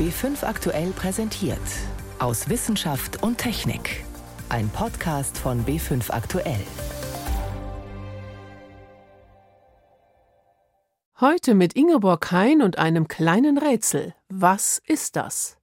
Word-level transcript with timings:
B5 0.00 0.44
aktuell 0.46 0.92
präsentiert. 0.92 1.58
Aus 2.18 2.48
Wissenschaft 2.48 3.22
und 3.22 3.36
Technik. 3.36 4.02
Ein 4.48 4.70
Podcast 4.70 5.36
von 5.36 5.66
B5 5.66 6.10
aktuell. 6.10 6.64
Heute 11.20 11.54
mit 11.54 11.74
Ingeborg 11.74 12.32
Hein 12.32 12.62
und 12.62 12.78
einem 12.78 13.08
kleinen 13.08 13.58
Rätsel. 13.58 14.14
Was 14.30 14.80
ist 14.86 15.16
das? 15.16 15.58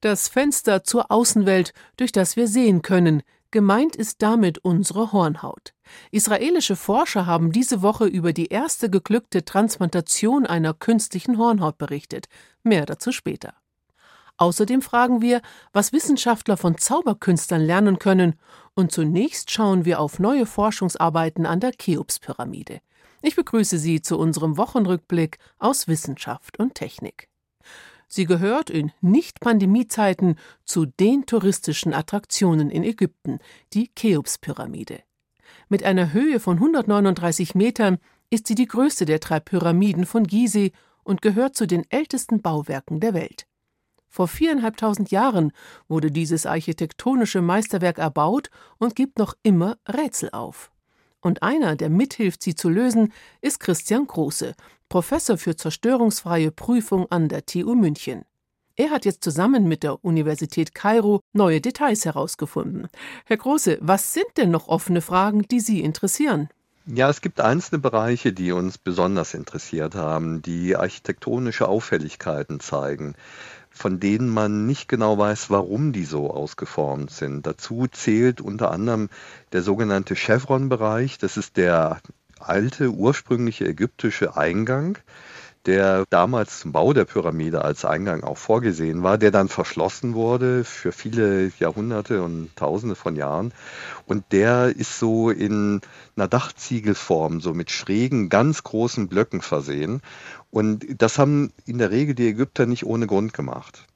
Das 0.00 0.28
Fenster 0.28 0.84
zur 0.84 1.10
Außenwelt, 1.10 1.72
durch 1.96 2.12
das 2.12 2.36
wir 2.36 2.46
sehen 2.46 2.82
können, 2.82 3.24
Gemeint 3.50 3.96
ist 3.96 4.22
damit 4.22 4.58
unsere 4.58 5.10
Hornhaut. 5.10 5.73
Israelische 6.10 6.76
Forscher 6.76 7.26
haben 7.26 7.52
diese 7.52 7.82
Woche 7.82 8.06
über 8.06 8.32
die 8.32 8.46
erste 8.46 8.90
geglückte 8.90 9.44
Transplantation 9.44 10.46
einer 10.46 10.74
künstlichen 10.74 11.38
Hornhaut 11.38 11.78
berichtet. 11.78 12.26
Mehr 12.62 12.86
dazu 12.86 13.12
später. 13.12 13.54
Außerdem 14.36 14.82
fragen 14.82 15.22
wir, 15.22 15.42
was 15.72 15.92
Wissenschaftler 15.92 16.56
von 16.56 16.76
Zauberkünstlern 16.76 17.62
lernen 17.62 17.98
können, 17.98 18.34
und 18.74 18.90
zunächst 18.90 19.50
schauen 19.50 19.84
wir 19.84 20.00
auf 20.00 20.18
neue 20.18 20.46
Forschungsarbeiten 20.46 21.46
an 21.46 21.60
der 21.60 21.70
Cheops-Pyramide. 21.72 22.80
Ich 23.22 23.36
begrüße 23.36 23.78
Sie 23.78 24.02
zu 24.02 24.18
unserem 24.18 24.56
Wochenrückblick 24.56 25.38
aus 25.58 25.86
Wissenschaft 25.86 26.58
und 26.58 26.74
Technik. 26.74 27.28
Sie 28.08 28.26
gehört 28.26 28.70
in 28.70 28.92
Nicht-Pandemie-Zeiten 29.00 30.36
zu 30.64 30.86
den 30.86 31.26
touristischen 31.26 31.94
Attraktionen 31.94 32.70
in 32.70 32.84
Ägypten, 32.84 33.38
die 33.72 33.88
Cheops-Pyramide. 33.94 35.02
Mit 35.68 35.82
einer 35.84 36.12
Höhe 36.12 36.40
von 36.40 36.56
139 36.56 37.54
Metern 37.54 37.98
ist 38.30 38.46
sie 38.46 38.54
die 38.54 38.66
größte 38.66 39.04
der 39.04 39.18
drei 39.18 39.40
Pyramiden 39.40 40.06
von 40.06 40.24
Gizeh 40.26 40.72
und 41.02 41.22
gehört 41.22 41.56
zu 41.56 41.66
den 41.66 41.88
ältesten 41.90 42.42
Bauwerken 42.42 43.00
der 43.00 43.14
Welt. 43.14 43.46
Vor 44.08 44.28
viereinhalbtausend 44.28 45.10
Jahren 45.10 45.52
wurde 45.88 46.10
dieses 46.10 46.46
architektonische 46.46 47.42
Meisterwerk 47.42 47.98
erbaut 47.98 48.48
und 48.78 48.94
gibt 48.94 49.18
noch 49.18 49.34
immer 49.42 49.76
Rätsel 49.88 50.30
auf. 50.32 50.70
Und 51.20 51.42
einer, 51.42 51.74
der 51.74 51.90
mithilft, 51.90 52.42
sie 52.42 52.54
zu 52.54 52.68
lösen, 52.68 53.12
ist 53.40 53.58
Christian 53.58 54.06
Große, 54.06 54.54
Professor 54.88 55.36
für 55.36 55.56
zerstörungsfreie 55.56 56.50
Prüfung 56.50 57.10
an 57.10 57.28
der 57.28 57.44
TU 57.46 57.74
München. 57.74 58.24
Er 58.76 58.90
hat 58.90 59.04
jetzt 59.04 59.22
zusammen 59.22 59.68
mit 59.68 59.84
der 59.84 60.04
Universität 60.04 60.74
Kairo 60.74 61.20
neue 61.32 61.60
Details 61.60 62.04
herausgefunden. 62.04 62.88
Herr 63.24 63.36
Große, 63.36 63.78
was 63.80 64.12
sind 64.12 64.26
denn 64.36 64.50
noch 64.50 64.66
offene 64.66 65.00
Fragen, 65.00 65.42
die 65.42 65.60
Sie 65.60 65.80
interessieren? 65.80 66.48
Ja, 66.84 67.08
es 67.08 67.20
gibt 67.20 67.40
einzelne 67.40 67.78
Bereiche, 67.78 68.32
die 68.32 68.50
uns 68.50 68.76
besonders 68.76 69.32
interessiert 69.32 69.94
haben, 69.94 70.42
die 70.42 70.74
architektonische 70.74 71.68
Auffälligkeiten 71.68 72.58
zeigen, 72.58 73.14
von 73.70 74.00
denen 74.00 74.28
man 74.28 74.66
nicht 74.66 74.88
genau 74.88 75.16
weiß, 75.18 75.50
warum 75.50 75.92
die 75.92 76.04
so 76.04 76.32
ausgeformt 76.32 77.12
sind. 77.12 77.46
Dazu 77.46 77.86
zählt 77.86 78.40
unter 78.40 78.72
anderem 78.72 79.08
der 79.52 79.62
sogenannte 79.62 80.16
Chevron-Bereich. 80.16 81.18
Das 81.18 81.36
ist 81.36 81.56
der 81.56 82.00
alte, 82.40 82.90
ursprüngliche 82.90 83.68
ägyptische 83.68 84.36
Eingang, 84.36 84.98
der 85.66 86.04
damals 86.10 86.60
zum 86.60 86.72
Bau 86.72 86.92
der 86.92 87.04
Pyramide 87.04 87.64
als 87.64 87.84
Eingang 87.84 88.22
auch 88.22 88.36
vorgesehen 88.36 89.02
war, 89.02 89.16
der 89.16 89.30
dann 89.30 89.48
verschlossen 89.48 90.14
wurde 90.14 90.64
für 90.64 90.92
viele 90.92 91.52
Jahrhunderte 91.58 92.22
und 92.22 92.54
Tausende 92.56 92.94
von 92.94 93.16
Jahren. 93.16 93.52
Und 94.06 94.24
der 94.32 94.76
ist 94.76 94.98
so 94.98 95.30
in 95.30 95.80
einer 96.16 96.28
Dachziegelform, 96.28 97.40
so 97.40 97.54
mit 97.54 97.70
schrägen, 97.70 98.28
ganz 98.28 98.62
großen 98.62 99.08
Blöcken 99.08 99.40
versehen. 99.40 100.02
Und 100.50 100.86
das 101.00 101.18
haben 101.18 101.52
in 101.64 101.78
der 101.78 101.90
Regel 101.90 102.14
die 102.14 102.28
Ägypter 102.28 102.66
nicht 102.66 102.84
ohne 102.84 103.06
Grund 103.06 103.32
gemacht. 103.32 103.86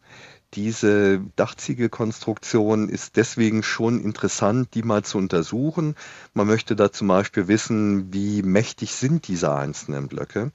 Diese 0.54 1.20
Dachziegelkonstruktion 1.36 2.88
ist 2.88 3.16
deswegen 3.16 3.62
schon 3.62 4.00
interessant, 4.00 4.72
die 4.72 4.82
mal 4.82 5.04
zu 5.04 5.18
untersuchen. 5.18 5.94
Man 6.32 6.46
möchte 6.46 6.74
da 6.74 6.90
zum 6.90 7.08
Beispiel 7.08 7.48
wissen, 7.48 8.14
wie 8.14 8.42
mächtig 8.42 8.94
sind 8.94 9.28
diese 9.28 9.54
einzelnen 9.54 10.08
Blöcke. 10.08 10.50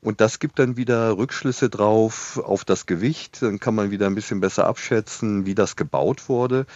Und 0.00 0.20
das 0.20 0.38
gibt 0.38 0.58
dann 0.58 0.76
wieder 0.76 1.16
Rückschlüsse 1.16 1.68
drauf 1.68 2.38
auf 2.38 2.64
das 2.64 2.86
Gewicht. 2.86 3.42
Dann 3.42 3.60
kann 3.60 3.74
man 3.74 3.90
wieder 3.90 4.06
ein 4.06 4.14
bisschen 4.14 4.40
besser 4.40 4.66
abschätzen, 4.66 5.44
wie 5.46 5.54
das 5.54 5.76
gebaut 5.76 6.28
wurde. 6.28 6.66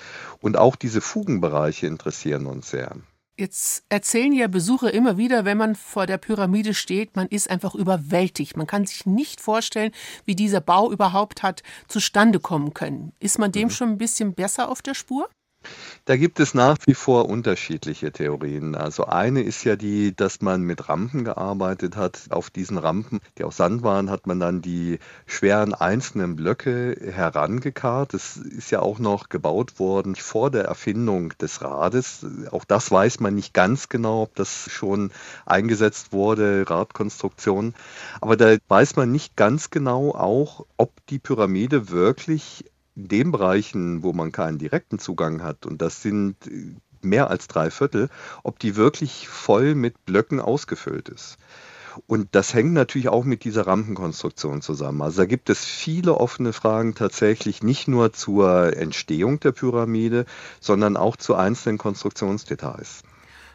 Und 0.41 0.57
auch 0.59 0.77
diese 0.77 1.01
Fugenbereiche 1.01 1.87
interessieren 1.87 2.47
uns 2.47 2.71
sehr. 2.71 2.97
Jetzt 3.37 3.85
erzählen 3.89 4.33
ja 4.33 4.47
Besucher 4.47 4.95
immer 4.95 5.17
wieder, 5.17 5.45
wenn 5.45 5.59
man 5.59 5.75
vor 5.75 6.07
der 6.07 6.19
Pyramide 6.19 6.73
steht, 6.73 7.17
man 7.17 7.27
ist 7.27 7.51
einfach 7.51 7.75
überwältigt. 7.75 8.57
Man 8.57 8.69
kann 8.69 8.87
sich 8.87 9.07
nicht 9.07 9.41
vorstellen, 9.41 9.91
wie 10.25 10.37
dieser 10.37 10.61
Bau 10.61 10.93
überhaupt 10.93 11.43
hat 11.43 11.65
zustande 11.89 12.39
kommen 12.39 12.75
können. 12.75 13.13
Ist 13.19 13.41
man 13.41 13.51
dem 13.51 13.65
mhm. 13.65 13.71
schon 13.71 13.89
ein 13.89 13.99
bisschen 13.99 14.35
besser 14.35 14.69
auf 14.69 14.83
der 14.83 14.95
Spur? 14.95 15.29
Da 16.05 16.17
gibt 16.17 16.39
es 16.41 16.55
nach 16.55 16.77
wie 16.87 16.95
vor 16.95 17.29
unterschiedliche 17.29 18.13
Theorien. 18.13 18.75
Also 18.75 19.07
eine 19.07 19.43
ist 19.43 19.65
ja 19.65 19.77
die, 19.77 20.15
dass 20.15 20.43
man 20.43 20.63
mit 20.63 20.89
Rampen 20.89 21.25
gearbeitet 21.25 21.97
hat. 21.97 22.27
Auf 22.31 22.51
diesen 22.51 22.77
Rampen, 22.77 23.21
die 23.39 23.45
aus 23.45 23.57
Sand 23.57 23.83
waren, 23.83 24.11
hat 24.11 24.27
man 24.27 24.39
dann 24.41 24.61
die 24.61 24.99
schweren 25.27 25.73
einzelnen 25.73 26.37
Blöcke 26.37 26.97
herangekarrt. 27.01 28.13
Das 28.13 28.37
ist 28.37 28.71
ja 28.71 28.81
auch 28.81 28.99
noch 28.99 29.29
gebaut 29.29 29.79
worden 29.79 30.15
vor 30.15 30.51
der 30.51 30.65
Erfindung 30.65 31.31
des 31.41 31.63
Rades. 31.63 32.27
Auch 32.51 32.65
das 32.65 32.91
weiß 32.91 33.21
man 33.21 33.35
nicht 33.35 33.55
ganz 33.55 33.89
genau, 33.89 34.23
ob 34.23 34.35
das 34.35 34.71
schon 34.71 35.11
eingesetzt 35.47 36.13
wurde, 36.13 36.69
Radkonstruktion. 36.69 37.75
Aber 38.21 38.37
da 38.37 38.57
weiß 38.69 38.97
man 38.97 39.11
nicht 39.11 39.37
ganz 39.37 39.71
genau 39.71 40.15
auch, 40.15 40.67
ob 40.77 40.93
die 41.07 41.19
Pyramide 41.19 41.89
wirklich 41.91 42.65
in 42.97 43.09
den 43.09 43.31
Bereichen, 43.33 44.03
wo 44.03 44.13
man 44.13 44.33
keinen 44.33 44.59
direkten 44.59 44.99
Zugang 44.99 45.43
hat, 45.43 45.67
und 45.67 45.83
das 45.83 46.03
sind 46.03 46.47
äh, 46.47 46.75
mehr 47.03 47.31
als 47.31 47.49
drei 47.49 47.71
Viertel, 47.71 48.09
ob 48.43 48.59
die 48.59 48.77
wirklich 48.77 49.29
voll 49.29 49.75
mit 49.75 50.05
Blöcken 50.07 50.41
ausgefüllt 50.41 51.09
ist. 51.09 51.37
Und 52.07 52.29
das 52.33 52.55
hängt 52.55 52.73
natürlich 52.73 53.09
auch 53.09 53.25
mit 53.25 53.45
dieser 53.45 53.67
Rampenkonstruktion 53.67 54.63
zusammen. 54.63 55.03
Also 55.03 55.23
da 55.23 55.27
gibt 55.27 55.49
es 55.49 55.65
viele 55.65 56.15
offene 56.15 56.53
Fragen 56.53 56.95
tatsächlich 56.95 57.63
nicht 57.63 57.87
nur 57.87 58.13
zur 58.13 58.77
Entstehung 58.77 59.39
der 59.41 59.53
Pyramide, 59.53 60.25
sondern 60.61 60.97
auch 60.97 61.17
zu 61.17 61.37
einzelnen 61.37 61.79
Konstruktionsdetails. 61.79 63.03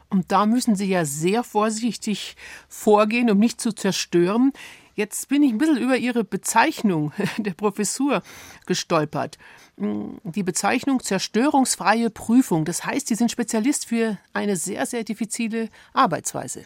Und 0.09 0.31
da 0.31 0.45
müssen 0.45 0.75
Sie 0.75 0.88
ja 0.88 1.05
sehr 1.05 1.44
vorsichtig 1.44 2.35
vorgehen, 2.67 3.29
um 3.29 3.38
nicht 3.38 3.61
zu 3.61 3.73
zerstören. 3.73 4.53
Jetzt 4.99 5.29
bin 5.29 5.43
ich 5.43 5.53
ein 5.53 5.57
bisschen 5.57 5.77
über 5.77 5.95
Ihre 5.95 6.25
Bezeichnung 6.25 7.13
der 7.37 7.53
Professur 7.53 8.21
gestolpert. 8.65 9.37
Hm, 9.77 10.19
die 10.25 10.43
Bezeichnung 10.43 11.01
zerstörungsfreie 11.01 12.09
Prüfung. 12.09 12.65
Das 12.65 12.83
heißt, 12.83 13.07
Sie 13.07 13.15
sind 13.15 13.31
Spezialist 13.31 13.85
für 13.85 14.17
eine 14.33 14.57
sehr, 14.57 14.85
sehr 14.85 15.05
diffizile 15.05 15.69
Arbeitsweise. 15.93 16.65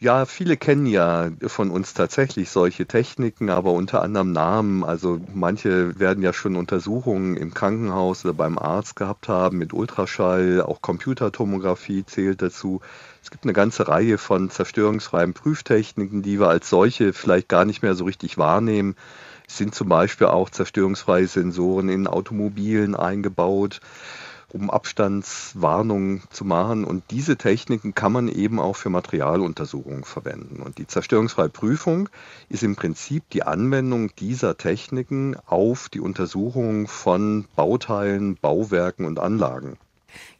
Ja, 0.00 0.26
viele 0.26 0.56
kennen 0.56 0.86
ja 0.86 1.30
von 1.46 1.70
uns 1.70 1.94
tatsächlich 1.94 2.50
solche 2.50 2.84
Techniken, 2.86 3.48
aber 3.48 3.72
unter 3.72 4.02
anderem 4.02 4.32
Namen. 4.32 4.84
Also 4.84 5.20
manche 5.32 5.98
werden 5.98 6.22
ja 6.22 6.32
schon 6.32 6.56
Untersuchungen 6.56 7.36
im 7.36 7.54
Krankenhaus 7.54 8.24
oder 8.24 8.34
beim 8.34 8.58
Arzt 8.58 8.96
gehabt 8.96 9.28
haben 9.28 9.56
mit 9.58 9.72
Ultraschall, 9.72 10.60
auch 10.62 10.82
Computertomographie 10.82 12.04
zählt 12.04 12.42
dazu. 12.42 12.80
Es 13.22 13.30
gibt 13.30 13.44
eine 13.44 13.54
ganze 13.54 13.88
Reihe 13.88 14.18
von 14.18 14.50
zerstörungsfreien 14.50 15.32
Prüftechniken, 15.32 16.22
die 16.22 16.38
wir 16.38 16.48
als 16.48 16.68
solche 16.68 17.12
vielleicht 17.14 17.48
gar 17.48 17.64
nicht 17.64 17.82
mehr 17.82 17.94
so 17.94 18.04
richtig 18.04 18.36
wahrnehmen. 18.36 18.96
Es 19.48 19.56
sind 19.58 19.74
zum 19.74 19.88
Beispiel 19.88 20.26
auch 20.26 20.50
zerstörungsfreie 20.50 21.26
Sensoren 21.28 21.88
in 21.88 22.06
Automobilen 22.06 22.94
eingebaut 22.94 23.80
um 24.54 24.70
Abstandswarnungen 24.70 26.22
zu 26.30 26.44
machen. 26.44 26.84
Und 26.84 27.10
diese 27.10 27.36
Techniken 27.36 27.94
kann 27.94 28.12
man 28.12 28.28
eben 28.28 28.60
auch 28.60 28.76
für 28.76 28.88
Materialuntersuchungen 28.88 30.04
verwenden. 30.04 30.62
Und 30.62 30.78
die 30.78 30.86
zerstörungsfreie 30.86 31.48
Prüfung 31.48 32.08
ist 32.48 32.62
im 32.62 32.76
Prinzip 32.76 33.28
die 33.30 33.42
Anwendung 33.42 34.14
dieser 34.16 34.56
Techniken 34.56 35.36
auf 35.46 35.88
die 35.88 36.00
Untersuchung 36.00 36.86
von 36.86 37.46
Bauteilen, 37.56 38.36
Bauwerken 38.36 39.06
und 39.06 39.18
Anlagen. 39.18 39.76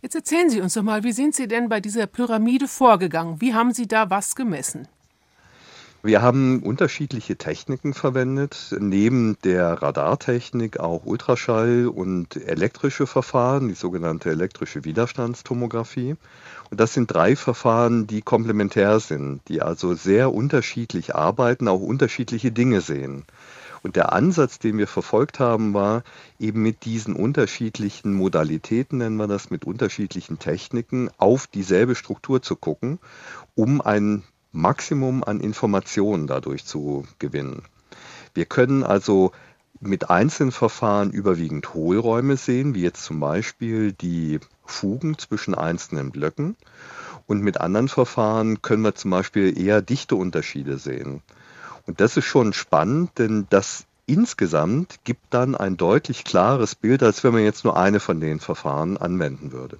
Jetzt 0.03 0.15
erzählen 0.15 0.51
Sie 0.51 0.61
uns 0.61 0.75
doch 0.75 0.83
mal, 0.83 1.03
wie 1.03 1.13
sind 1.13 1.35
Sie 1.35 1.49
denn 1.49 1.69
bei 1.69 1.81
dieser 1.81 2.07
Pyramide 2.07 2.69
vorgegangen? 2.69 3.41
Wie 3.41 3.55
haben 3.55 3.75
Sie 3.75 3.89
da 3.89 4.09
was 4.09 4.37
gemessen? 4.37 4.87
Wir 6.07 6.21
haben 6.21 6.63
unterschiedliche 6.63 7.37
Techniken 7.37 7.95
verwendet, 7.95 8.77
neben 8.79 9.39
der 9.43 9.81
Radartechnik 9.81 10.79
auch 10.79 11.07
Ultraschall 11.07 11.87
und 11.87 12.37
elektrische 12.37 13.07
Verfahren, 13.07 13.69
die 13.69 13.75
sogenannte 13.75 14.29
elektrische 14.29 14.85
Widerstandstomographie. 14.85 16.17
Und 16.71 16.79
das 16.79 16.93
sind 16.93 17.11
drei 17.11 17.37
Verfahren, 17.37 18.07
die 18.07 18.21
komplementär 18.21 19.01
sind, 19.01 19.49
die 19.49 19.63
also 19.63 19.95
sehr 19.95 20.35
unterschiedlich 20.35 21.15
arbeiten, 21.15 21.69
auch 21.69 21.81
unterschiedliche 21.81 22.53
Dinge 22.53 22.83
sehen. 22.83 23.25
Und 23.83 23.97
der 23.97 24.13
Ansatz, 24.13 24.59
den 24.59 24.77
wir 24.77 24.87
verfolgt 24.87 25.41
haben, 25.41 25.73
war 25.73 26.03
eben 26.39 26.63
mit 26.63 26.85
diesen 26.85 27.17
unterschiedlichen 27.17 28.13
Modalitäten, 28.13 28.99
nennen 28.99 29.17
wir 29.17 29.27
das, 29.27 29.49
mit 29.49 29.65
unterschiedlichen 29.65 30.39
Techniken 30.39 31.09
auf 31.17 31.47
dieselbe 31.47 31.95
Struktur 31.95 32.43
zu 32.43 32.57
gucken, 32.57 32.99
um 33.55 33.81
ein 33.81 34.23
Maximum 34.55 35.25
an 35.25 35.41
Informationen 35.41 36.29
dadurch 36.29 36.65
zu 36.65 37.05
gewinnen. 37.19 37.63
Wir 38.35 38.47
können 38.47 38.85
also 38.85 39.33
mit 39.81 40.11
einzelnen 40.11 40.53
Verfahren 40.53 41.11
überwiegend 41.11 41.75
Hohlräume 41.75 42.37
sehen, 42.37 42.75
wie 42.75 42.83
jetzt 42.83 43.05
zum 43.05 43.19
Beispiel 43.19 43.93
die 43.93 44.39
Fugen 44.65 45.19
zwischen 45.19 45.55
einzelnen 45.55 46.13
Blöcken. 46.13 46.57
Und 47.27 47.43
mit 47.43 47.61
anderen 47.61 47.89
Verfahren 47.89 48.63
können 48.63 48.83
wir 48.83 48.95
zum 48.95 49.11
Beispiel 49.11 49.59
eher 49.59 49.83
dichte 49.83 50.15
Unterschiede 50.15 50.79
sehen. 50.79 51.23
Und 51.87 52.01
das 52.01 52.17
ist 52.17 52.27
schon 52.27 52.53
spannend, 52.53 53.19
denn 53.19 53.47
das 53.51 53.87
insgesamt 54.07 55.01
gibt 55.05 55.35
dann 55.35 55.55
ein 55.55 55.77
deutlich 55.77 56.25
klares 56.25 56.77
Bild, 56.77 57.03
als 57.03 57.25
wenn 57.25 57.33
man 57.33 57.43
jetzt 57.43 57.65
nur 57.65 57.77
eine 57.77 57.99
von 57.99 58.21
den 58.21 58.39
Verfahren 58.39 58.97
anwenden 58.99 59.53
würde. 59.53 59.79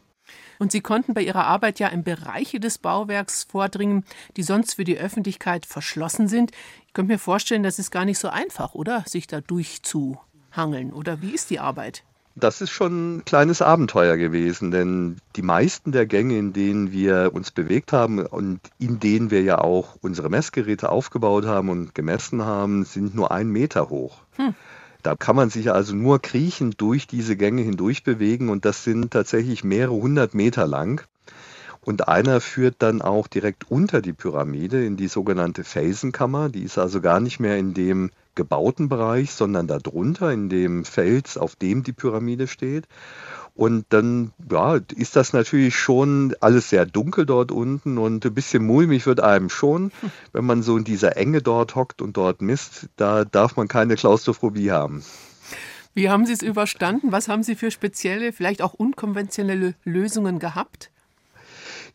Und 0.59 0.73
Sie 0.73 0.81
konnten 0.81 1.15
bei 1.15 1.23
Ihrer 1.23 1.47
Arbeit 1.47 1.79
ja 1.79 1.89
in 1.89 2.05
Bereiche 2.05 2.61
des 2.61 2.79
Bauwerks 2.79 3.45
vordringen, 3.45 4.05
die 4.37 4.43
sonst 4.43 4.75
für 4.75 4.85
die 4.85 4.99
Öffentlichkeit 4.99 5.67
verschlossen 5.67 6.29
sind. 6.29 6.53
Ich 6.87 6.93
könnte 6.93 7.13
mir 7.13 7.19
vorstellen, 7.19 7.63
das 7.63 7.79
ist 7.79 7.91
gar 7.91 8.05
nicht 8.05 8.19
so 8.19 8.29
einfach, 8.29 8.75
oder? 8.75 9.05
Sich 9.07 9.27
da 9.27 9.41
durchzuhangeln. 9.41 10.93
Oder 10.93 11.23
wie 11.23 11.31
ist 11.31 11.51
die 11.51 11.61
Arbeit? 11.61 12.03
Das 12.37 12.61
ist 12.61 12.71
schon 12.71 13.19
ein 13.19 13.25
kleines 13.25 13.63
Abenteuer 13.63 14.17
gewesen, 14.17 14.73
denn 14.73 15.19
die 15.37 15.43
meisten 15.43 15.93
der 15.93 16.05
Gänge, 16.05 16.37
in 16.37 16.53
denen 16.53 16.91
wir 16.91 17.31
uns 17.33 17.53
bewegt 17.53 17.93
haben 17.93 18.27
und 18.27 18.59
in 18.81 18.99
denen 18.99 19.31
wir 19.31 19.43
ja 19.43 19.59
auch 19.59 19.97
unsere 20.01 20.31
Messgeräte 20.31 20.91
aufgebaut 20.91 21.47
haben 21.47 21.69
und 21.69 21.95
gemessen 21.95 22.45
haben, 22.45 22.85
sind 22.85 23.15
nur 23.15 23.31
einen 23.31 23.51
Meter 23.51 23.89
hoch. 23.89 24.23
Hm. 24.37 24.55
Da 25.05 25.15
kann 25.15 25.37
man 25.37 25.51
sich 25.51 25.71
also 25.71 25.95
nur 25.95 26.19
kriechend 26.19 26.81
durch 26.81 27.07
diese 27.07 27.37
Gänge 27.37 27.61
hindurch 27.61 28.05
bewegen 28.05 28.49
und 28.49 28.65
das 28.65 28.85
sind 28.85 29.11
tatsächlich 29.11 29.63
mehrere 29.63 29.93
hundert 29.93 30.33
Meter 30.33 30.67
lang. 30.67 31.07
Und 31.83 32.09
einer 32.09 32.41
führt 32.41 32.77
dann 32.79 33.03
auch 33.03 33.27
direkt 33.27 33.71
unter 33.71 34.01
die 34.01 34.15
Pyramide 34.15 34.83
in 34.83 34.97
die 34.97 35.09
sogenannte 35.09 35.63
Felsenkammer. 35.63 36.49
Die 36.49 36.63
ist 36.63 36.79
also 36.79 37.03
gar 37.03 37.21
nicht 37.21 37.39
mehr 37.39 37.59
in 37.59 37.75
dem 37.75 38.13
gebauten 38.35 38.89
Bereich, 38.89 39.33
sondern 39.33 39.67
darunter 39.67 40.33
in 40.33 40.49
dem 40.49 40.87
Fels, 40.87 41.37
auf 41.37 41.55
dem 41.55 41.83
die 41.83 41.93
Pyramide 41.93 42.47
steht. 42.47 42.89
Und 43.55 43.87
dann 43.91 44.33
ja, 44.51 44.81
ist 44.97 45.15
das 45.15 45.33
natürlich 45.33 45.77
schon 45.77 46.35
alles 46.41 46.71
sehr 46.71 46.87
dunkel 46.87 47.25
dort 47.25 47.53
unten 47.53 47.99
und 47.99 48.25
ein 48.25 48.35
bisschen 48.35 48.67
mulmig 48.67 49.07
wird 49.07 49.21
einem 49.21 49.49
schon, 49.49 49.93
wenn 50.33 50.45
man 50.45 50.63
so 50.63 50.77
in 50.77 50.85
dieser 50.85 51.17
Enge 51.17 51.41
dort 51.41 51.77
hockt 51.77 52.03
und 52.03 52.17
dort 52.17 52.43
misst. 52.43 52.89
Da 52.97 53.25
darf 53.25 53.57
man 53.57 53.69
keine 53.69 53.95
Klaustrophobie 53.95 54.73
haben. 54.73 55.05
Wie 55.95 56.11
haben 56.11 56.27
Sie 56.27 56.33
es 56.33 56.43
überstanden? 56.43 57.13
Was 57.13 57.29
haben 57.29 57.45
Sie 57.45 57.55
für 57.55 57.71
spezielle, 57.71 58.33
vielleicht 58.33 58.63
auch 58.63 58.75
unkonventionelle 58.75 59.75
Lösungen 59.85 60.41
gehabt? 60.41 60.91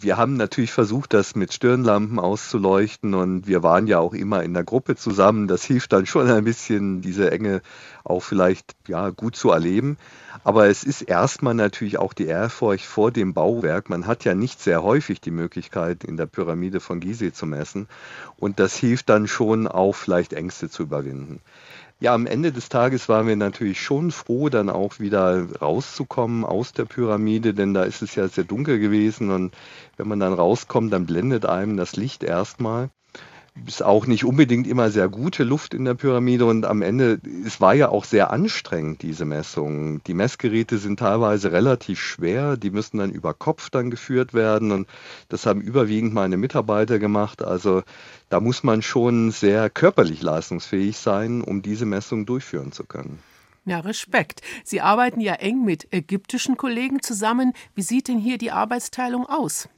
Wir 0.01 0.16
haben 0.16 0.38
natürlich 0.38 0.72
versucht, 0.72 1.13
das 1.13 1.36
mit 1.36 1.51
Stirnlampen 1.51 2.19
auszuleuchten 2.19 3.13
und 3.13 3.48
wir 3.48 3.63
waren 3.63 3.86
ja 3.86 4.00
auch 4.00 4.13
immer 4.13 4.42
in 4.44 4.54
der 4.54 4.63
Gruppe 4.63 4.96
zusammen. 4.96 5.50
Das 5.50 5.66
hilft 5.66 5.92
dann 5.92 6.06
schon 6.06 6.30
ein 6.31 6.46
bisschen, 6.46 7.01
diese 7.01 7.30
Enge 7.31 7.62
auch 8.06 8.22
vielleicht 8.22 8.78
ja, 8.88 9.10
gut 9.10 9.36
zu 9.36 9.51
erleben. 9.51 9.98
Aber 10.46 10.68
es 10.68 10.86
ist 10.86 11.01
erstmal 11.01 11.54
natürlich 11.54 11.98
auch 12.00 12.13
die 12.13 12.28
Ehrfurcht 12.28 12.86
vor 12.86 13.12
dem 13.12 13.34
Bauwerk. 13.34 13.90
Man 13.90 14.07
hat 14.07 14.24
ja 14.24 14.36
nicht 14.36 14.62
sehr 14.62 14.84
häufig 14.84 15.19
die 15.19 15.31
Möglichkeit, 15.31 16.06
in 16.06 16.16
der 16.16 16.28
Pyramide 16.28 16.80
von 16.80 17.01
Gizeh 17.01 17.34
zu 17.34 17.46
messen. 17.46 17.90
Und 18.38 18.62
das 18.62 18.78
hilft 18.78 19.10
dann 19.10 19.28
schon 19.28 19.68
auch 19.68 19.96
vielleicht 19.96 20.31
Ängste 20.31 20.69
zu 20.69 20.84
überwinden. 20.84 21.42
Ja, 22.01 22.13
am 22.13 22.25
Ende 22.28 22.51
des 22.54 22.69
Tages 22.69 23.10
waren 23.10 23.28
wir 23.28 23.36
natürlich 23.36 23.81
schon 23.81 24.12
froh, 24.12 24.48
dann 24.50 24.69
auch 24.69 25.00
wieder 25.00 25.51
rauszukommen 25.62 26.46
aus 26.46 26.72
der 26.72 26.86
Pyramide, 26.86 27.54
denn 27.54 27.74
da 27.74 27.84
ist 27.84 28.01
es 28.01 28.16
ja 28.16 28.28
sehr 28.30 28.46
dunkel 28.46 28.80
gewesen 28.80 29.31
und 29.31 29.54
wenn 29.98 30.07
man 30.07 30.19
dann 30.19 30.34
rauskommt, 30.34 30.94
dann 30.94 31.06
blendet 31.06 31.46
einem 31.46 31.75
das 31.75 31.98
Licht 31.98 32.24
erstmal 32.24 32.90
ist 33.68 33.84
auch 33.84 34.08
nicht 34.08 34.26
unbedingt 34.26 34.68
immer 34.68 34.92
sehr 34.92 35.10
gute 35.10 35.44
Luft 35.44 35.74
in 35.74 35.86
der 35.86 35.94
Pyramide 35.94 36.46
und 36.46 36.66
am 36.66 36.82
Ende, 36.82 37.20
es 37.46 37.62
war 37.62 37.74
ja 37.74 37.90
auch 37.90 38.04
sehr 38.04 38.32
anstrengend, 38.32 39.02
diese 39.02 39.26
Messungen. 39.26 40.02
Die 40.08 40.14
Messgeräte 40.14 40.78
sind 40.78 41.00
teilweise 41.00 41.52
relativ 41.52 42.00
schwer, 42.00 42.58
die 42.58 42.72
müssen 42.72 42.98
dann 42.98 43.12
über 43.12 43.34
Kopf 43.34 43.70
dann 43.70 43.90
geführt 43.92 44.34
werden 44.34 44.72
und 44.72 44.88
das 45.30 45.46
haben 45.46 45.62
überwiegend 45.62 46.14
meine 46.14 46.38
Mitarbeiter 46.38 47.00
gemacht. 47.00 47.42
Also 47.42 47.84
da 48.30 48.40
muss 48.40 48.64
man 48.64 48.82
schon 48.82 49.32
sehr 49.32 49.70
körperlich 49.70 50.22
leistungsfähig 50.22 50.98
sein, 50.98 51.42
um 51.42 51.62
diese 51.62 51.86
Messungen 51.86 52.26
durchführen 52.26 52.72
zu 52.72 52.84
können. 52.84 53.20
Ja, 53.66 53.82
Respekt. 53.82 54.42
Sie 54.64 54.82
arbeiten 54.82 55.20
ja 55.20 55.34
eng 55.34 55.64
mit 55.64 55.94
ägyptischen 55.94 56.58
Kollegen 56.58 57.02
zusammen. 57.02 57.54
Wie 57.76 57.84
sieht 57.84 58.08
denn 58.08 58.18
hier 58.18 58.38
die 58.38 58.52
Arbeitsteilung 58.52 59.28
aus? 59.28 59.70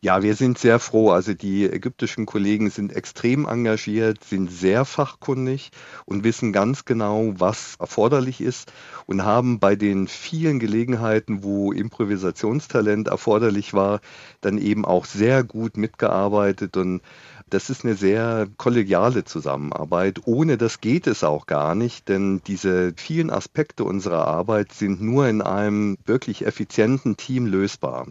Ja, 0.00 0.22
wir 0.22 0.34
sind 0.34 0.58
sehr 0.58 0.78
froh. 0.78 1.10
Also 1.10 1.34
die 1.34 1.64
ägyptischen 1.64 2.26
Kollegen 2.26 2.70
sind 2.70 2.94
extrem 2.94 3.46
engagiert, 3.46 4.22
sind 4.24 4.50
sehr 4.50 4.84
fachkundig 4.84 5.70
und 6.04 6.24
wissen 6.24 6.52
ganz 6.52 6.84
genau, 6.84 7.32
was 7.36 7.76
erforderlich 7.78 8.40
ist 8.40 8.72
und 9.06 9.24
haben 9.24 9.58
bei 9.58 9.76
den 9.76 10.08
vielen 10.08 10.58
Gelegenheiten, 10.58 11.42
wo 11.42 11.72
Improvisationstalent 11.72 13.08
erforderlich 13.08 13.74
war, 13.74 14.00
dann 14.40 14.58
eben 14.58 14.84
auch 14.84 15.04
sehr 15.04 15.44
gut 15.44 15.76
mitgearbeitet 15.76 16.76
und 16.76 17.00
das 17.48 17.70
ist 17.70 17.84
eine 17.84 17.94
sehr 17.94 18.48
kollegiale 18.56 19.24
Zusammenarbeit. 19.24 20.20
Ohne 20.24 20.58
das 20.58 20.80
geht 20.80 21.06
es 21.06 21.22
auch 21.22 21.46
gar 21.46 21.76
nicht, 21.76 22.08
denn 22.08 22.42
diese 22.46 22.92
vielen 22.96 23.30
Aspekte 23.30 23.84
unserer 23.84 24.26
Arbeit 24.26 24.72
sind 24.72 25.00
nur 25.00 25.28
in 25.28 25.42
einem 25.42 25.96
wirklich 26.04 26.44
effizienten 26.44 27.16
Team 27.16 27.46
lösbar. 27.46 28.08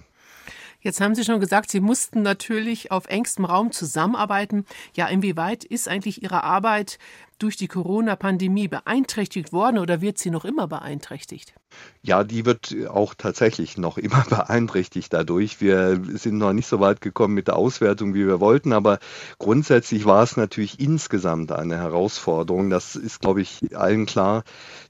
Jetzt 0.85 1.01
haben 1.01 1.15
Sie 1.15 1.23
schon 1.23 1.39
gesagt, 1.39 1.71
Sie 1.71 1.79
mussten 1.79 2.21
natürlich 2.21 2.91
auf 2.91 3.07
engstem 3.07 3.45
Raum 3.45 3.71
zusammenarbeiten. 3.71 4.67
Ja, 4.93 5.07
inwieweit 5.07 5.63
ist 5.63 5.87
eigentlich 5.87 6.21
Ihre 6.21 6.43
Arbeit 6.43 6.99
durch 7.39 7.57
die 7.57 7.67
Corona-Pandemie 7.67 8.67
beeinträchtigt 8.67 9.51
worden 9.51 9.77
oder 9.77 10.01
wird 10.01 10.17
sie 10.17 10.29
noch 10.29 10.45
immer 10.45 10.67
beeinträchtigt? 10.67 11.53
Ja, 12.01 12.23
die 12.23 12.45
wird 12.45 12.75
auch 12.87 13.15
tatsächlich 13.15 13.77
noch 13.77 13.97
immer 13.97 14.23
beeinträchtigt 14.29 15.11
dadurch. 15.11 15.59
Wir 15.59 15.99
sind 16.13 16.37
noch 16.37 16.53
nicht 16.53 16.67
so 16.67 16.79
weit 16.79 17.01
gekommen 17.01 17.33
mit 17.33 17.47
der 17.47 17.55
Auswertung, 17.55 18.13
wie 18.13 18.27
wir 18.27 18.39
wollten, 18.39 18.73
aber 18.73 18.99
grundsätzlich 19.39 20.05
war 20.05 20.23
es 20.23 20.37
natürlich 20.37 20.79
insgesamt 20.79 21.51
eine 21.51 21.77
Herausforderung. 21.77 22.69
Das 22.69 22.95
ist, 22.95 23.21
glaube 23.21 23.41
ich, 23.41 23.75
allen 23.75 24.05
klar, 24.05 24.43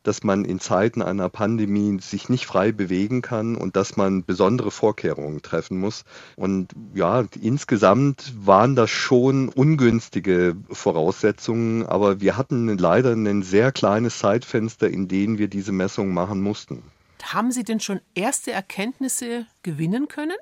dass 0.04 0.24
man 0.24 0.46
in 0.46 0.60
Zeiten 0.60 1.02
einer 1.02 1.30
Pandemie 1.30 2.00
sich 2.02 2.30
nicht 2.30 2.46
frei 2.46 2.72
bewegen 2.72 3.22
kann 3.22 3.56
und 3.56 3.76
dass 3.76 3.98
man 3.98 4.26
besondere 4.26 4.72
Vorkehrungen 4.72 5.42
treffen 5.42 5.80
muss. 5.80 6.04
Und 6.36 6.74
ja, 6.94 7.26
insgesamt 7.42 8.34
waren 8.38 8.76
das 8.76 8.90
schon 8.90 9.50
ungünstige 9.50 10.56
Voraussetzungen, 10.70 11.86
aber 11.86 12.20
wir 12.22 12.35
hatten 12.38 12.78
leider 12.78 13.14
ein 13.14 13.44
sehr 13.44 13.72
kleines 13.72 14.20
Zeitfenster, 14.20 14.90
in 14.90 15.08
dem 15.08 15.38
wir 15.38 15.48
diese 15.48 15.72
Messung 15.72 16.14
machen 16.14 16.42
mussten. 16.42 16.84
Haben 17.24 17.52
Sie 17.52 17.64
denn 17.64 17.80
schon 17.80 18.02
erste 18.14 18.52
Erkenntnisse 18.52 19.48
gewinnen 19.64 20.08
können? 20.08 20.38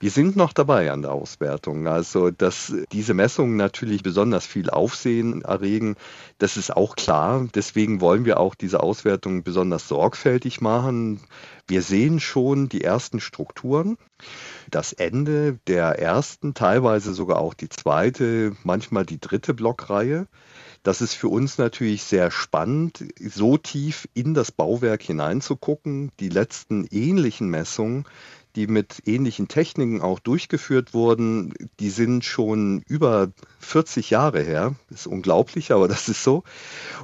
Wir 0.00 0.10
sind 0.10 0.36
noch 0.36 0.52
dabei 0.52 0.90
an 0.90 1.02
der 1.02 1.12
Auswertung. 1.12 1.86
Also, 1.86 2.30
dass 2.30 2.74
diese 2.92 3.14
Messungen 3.14 3.56
natürlich 3.56 4.02
besonders 4.02 4.44
viel 4.44 4.68
Aufsehen 4.68 5.42
erregen, 5.42 5.96
das 6.38 6.56
ist 6.56 6.76
auch 6.76 6.96
klar. 6.96 7.48
Deswegen 7.54 8.00
wollen 8.00 8.24
wir 8.24 8.40
auch 8.40 8.54
diese 8.54 8.80
Auswertung 8.80 9.44
besonders 9.44 9.88
sorgfältig 9.88 10.60
machen. 10.60 11.20
Wir 11.68 11.80
sehen 11.80 12.20
schon 12.20 12.68
die 12.68 12.82
ersten 12.82 13.20
Strukturen. 13.20 13.96
Das 14.70 14.92
Ende 14.92 15.58
der 15.68 15.98
ersten, 15.98 16.54
teilweise 16.54 17.14
sogar 17.14 17.38
auch 17.38 17.54
die 17.54 17.68
zweite, 17.68 18.56
manchmal 18.64 19.06
die 19.06 19.20
dritte 19.20 19.54
Blockreihe. 19.54 20.26
Das 20.84 21.00
ist 21.00 21.14
für 21.14 21.28
uns 21.28 21.56
natürlich 21.56 22.02
sehr 22.04 22.30
spannend, 22.30 23.06
so 23.18 23.56
tief 23.56 24.06
in 24.12 24.34
das 24.34 24.52
Bauwerk 24.52 25.02
hineinzugucken. 25.02 26.12
Die 26.20 26.28
letzten 26.28 26.86
ähnlichen 26.90 27.48
Messungen, 27.48 28.04
die 28.54 28.66
mit 28.66 29.02
ähnlichen 29.06 29.48
Techniken 29.48 30.02
auch 30.02 30.18
durchgeführt 30.18 30.92
wurden, 30.92 31.54
die 31.80 31.88
sind 31.88 32.24
schon 32.24 32.82
über 32.86 33.32
40 33.60 34.10
Jahre 34.10 34.42
her. 34.42 34.74
Ist 34.90 35.06
unglaublich, 35.06 35.72
aber 35.72 35.88
das 35.88 36.08
ist 36.10 36.22
so. 36.22 36.44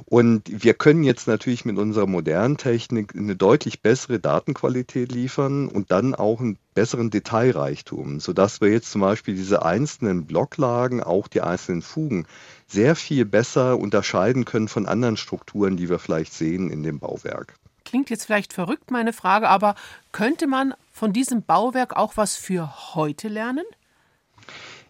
Und 0.05 0.43
wir 0.63 0.75
können 0.75 1.03
jetzt 1.03 1.27
natürlich 1.27 1.65
mit 1.65 1.77
unserer 1.77 2.05
modernen 2.05 2.57
Technik 2.57 3.15
eine 3.15 3.35
deutlich 3.35 3.81
bessere 3.81 4.19
Datenqualität 4.19 5.11
liefern 5.11 5.67
und 5.67 5.91
dann 5.91 6.13
auch 6.13 6.39
einen 6.39 6.57
besseren 6.73 7.09
Detailreichtum, 7.09 8.19
sodass 8.19 8.61
wir 8.61 8.69
jetzt 8.69 8.91
zum 8.91 9.01
Beispiel 9.01 9.35
diese 9.35 9.65
einzelnen 9.65 10.25
Blocklagen, 10.25 11.03
auch 11.03 11.27
die 11.27 11.41
einzelnen 11.41 11.81
Fugen, 11.81 12.27
sehr 12.71 12.95
viel 12.95 13.25
besser 13.25 13.77
unterscheiden 13.77 14.45
können 14.45 14.67
von 14.67 14.85
anderen 14.85 15.17
Strukturen, 15.17 15.77
die 15.77 15.89
wir 15.89 15.99
vielleicht 15.99 16.33
sehen 16.33 16.69
in 16.69 16.83
dem 16.83 16.99
Bauwerk. 16.99 17.55
Klingt 17.83 18.09
jetzt 18.09 18.25
vielleicht 18.25 18.53
verrückt, 18.53 18.91
meine 18.91 19.13
Frage, 19.13 19.49
aber 19.49 19.75
könnte 20.11 20.47
man 20.47 20.73
von 20.91 21.13
diesem 21.13 21.43
Bauwerk 21.43 21.95
auch 21.95 22.15
was 22.15 22.35
für 22.35 22.95
heute 22.95 23.27
lernen? 23.27 23.65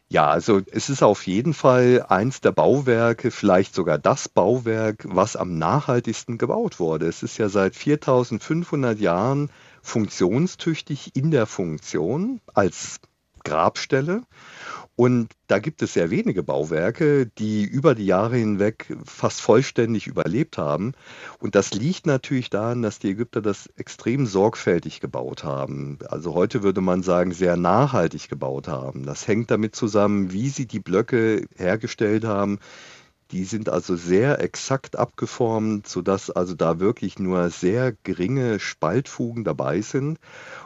Ja, 0.10 0.28
also 0.28 0.60
es 0.70 0.90
ist 0.90 1.04
auf 1.04 1.26
jeden 1.26 1.54
Fall 1.54 2.06
eins 2.10 2.42
der 2.42 2.52
Bauwerke, 2.52 3.32
vielleicht 3.32 3.74
sogar 3.74 3.98
das 3.98 4.28
Bauwerk, 4.28 5.06
was 5.08 5.38
am 5.38 5.58
nachhaltigsten 5.58 6.38
gebaut 6.38 6.82
wurde. 6.82 7.08
Es 7.08 7.24
ist 7.24 7.38
ja 7.38 7.48
seit 7.48 7.78
4500 7.78 9.00
Jahren 9.00 9.50
funktionstüchtig 9.82 11.16
in 11.16 11.32
der 11.32 11.46
Funktion 11.46 12.42
als 12.54 13.00
Grabstelle 13.46 14.24
Und 14.96 15.32
da 15.48 15.60
gibt 15.60 15.82
es 15.82 15.94
sehr 15.94 16.12
wenige 16.12 16.44
Bauwerke, 16.44 17.26
die 17.26 17.64
über 17.64 17.96
die 17.96 18.06
Jahre 18.06 18.38
hinweg 18.38 18.96
fast 19.06 19.42
vollständig 19.42 20.06
überlebt 20.06 20.58
haben. 20.58 20.94
Und 21.40 21.56
das 21.56 21.74
liegt 21.74 22.06
natürlich 22.06 22.50
daran, 22.50 22.82
dass 22.82 23.00
die 23.00 23.12
Ägypter 23.12 23.42
das 23.42 23.68
extrem 23.78 24.26
sorgfältig 24.26 25.00
gebaut 25.00 25.44
haben. 25.44 25.98
Also 26.08 26.36
heute 26.36 26.62
würde 26.62 26.82
man 26.82 27.04
sagen, 27.04 27.32
sehr 27.32 27.58
nachhaltig 27.58 28.30
gebaut 28.30 28.68
haben. 28.68 29.06
Das 29.06 29.28
hängt 29.28 29.50
damit 29.50 29.76
zusammen, 29.76 30.34
wie 30.34 30.50
sie 30.50 30.68
die 30.68 30.80
Blöcke 30.80 31.48
hergestellt 31.56 32.26
haben, 32.26 32.60
die 33.32 33.46
sind 33.46 33.70
also 33.70 33.96
sehr 33.96 34.42
exakt 34.42 34.98
abgeformt, 34.98 35.88
sodass 35.88 36.30
also 36.30 36.54
da 36.54 36.80
wirklich 36.80 37.18
nur 37.18 37.50
sehr 37.50 37.94
geringe 38.04 38.60
Spaltfugen 38.60 39.44
dabei 39.44 39.82
sind. 39.82 40.20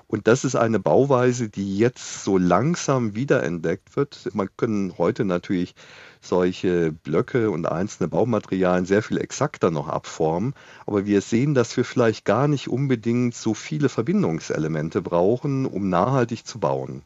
Und 0.07 0.27
das 0.27 0.43
ist 0.43 0.55
eine 0.55 0.79
Bauweise, 0.79 1.49
die 1.49 1.77
jetzt 1.77 2.23
so 2.23 2.37
langsam 2.37 3.15
wiederentdeckt 3.15 3.95
wird. 3.95 4.29
Man 4.33 4.49
können 4.57 4.97
heute 4.97 5.25
natürlich 5.25 5.75
solche 6.21 6.91
Blöcke 6.91 7.51
und 7.51 7.67
einzelne 7.67 8.09
Baumaterialien 8.09 8.85
sehr 8.85 9.03
viel 9.03 9.19
exakter 9.19 9.69
noch 9.69 9.87
abformen. 9.87 10.53
Aber 10.85 11.05
wir 11.05 11.21
sehen, 11.21 11.53
dass 11.53 11.77
wir 11.77 11.85
vielleicht 11.85 12.25
gar 12.25 12.47
nicht 12.47 12.67
unbedingt 12.67 13.35
so 13.35 13.53
viele 13.53 13.89
Verbindungselemente 13.89 15.01
brauchen, 15.01 15.65
um 15.65 15.89
nachhaltig 15.89 16.45
zu 16.45 16.59
bauen. 16.59 17.03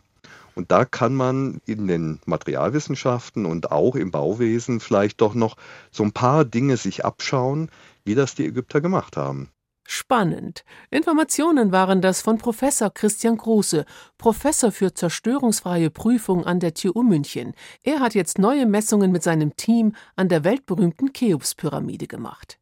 Und 0.59 0.71
da 0.71 0.83
kann 0.83 1.15
man 1.15 1.61
in 1.65 1.87
den 1.87 2.19
Materialwissenschaften 2.25 3.45
und 3.45 3.71
auch 3.71 3.95
im 3.95 4.11
Bauwesen 4.11 4.81
vielleicht 4.81 5.21
doch 5.21 5.33
noch 5.33 5.55
so 5.89 6.03
ein 6.03 6.11
paar 6.11 6.43
Dinge 6.43 6.75
sich 6.75 7.05
abschauen, 7.05 7.71
wie 8.03 8.13
das 8.13 8.35
die 8.35 8.45
Ägypter 8.45 8.81
gemacht 8.81 9.15
haben. 9.15 9.51
Spannend. 9.87 10.65
Informationen 10.89 11.71
waren 11.71 12.01
das 12.01 12.21
von 12.21 12.39
Professor 12.39 12.93
Christian 12.93 13.37
Große, 13.37 13.85
Professor 14.17 14.73
für 14.73 14.93
zerstörungsfreie 14.93 15.91
Prüfung 15.91 16.45
an 16.45 16.59
der 16.59 16.73
TU 16.73 17.03
München. 17.03 17.53
Er 17.83 18.01
hat 18.01 18.13
jetzt 18.13 18.37
neue 18.37 18.65
Messungen 18.65 19.13
mit 19.13 19.23
seinem 19.23 19.55
Team 19.55 19.95
an 20.17 20.27
der 20.27 20.43
weltberühmten 20.43 21.13
Cheops-Pyramide 21.13 22.07
gemacht. 22.07 22.59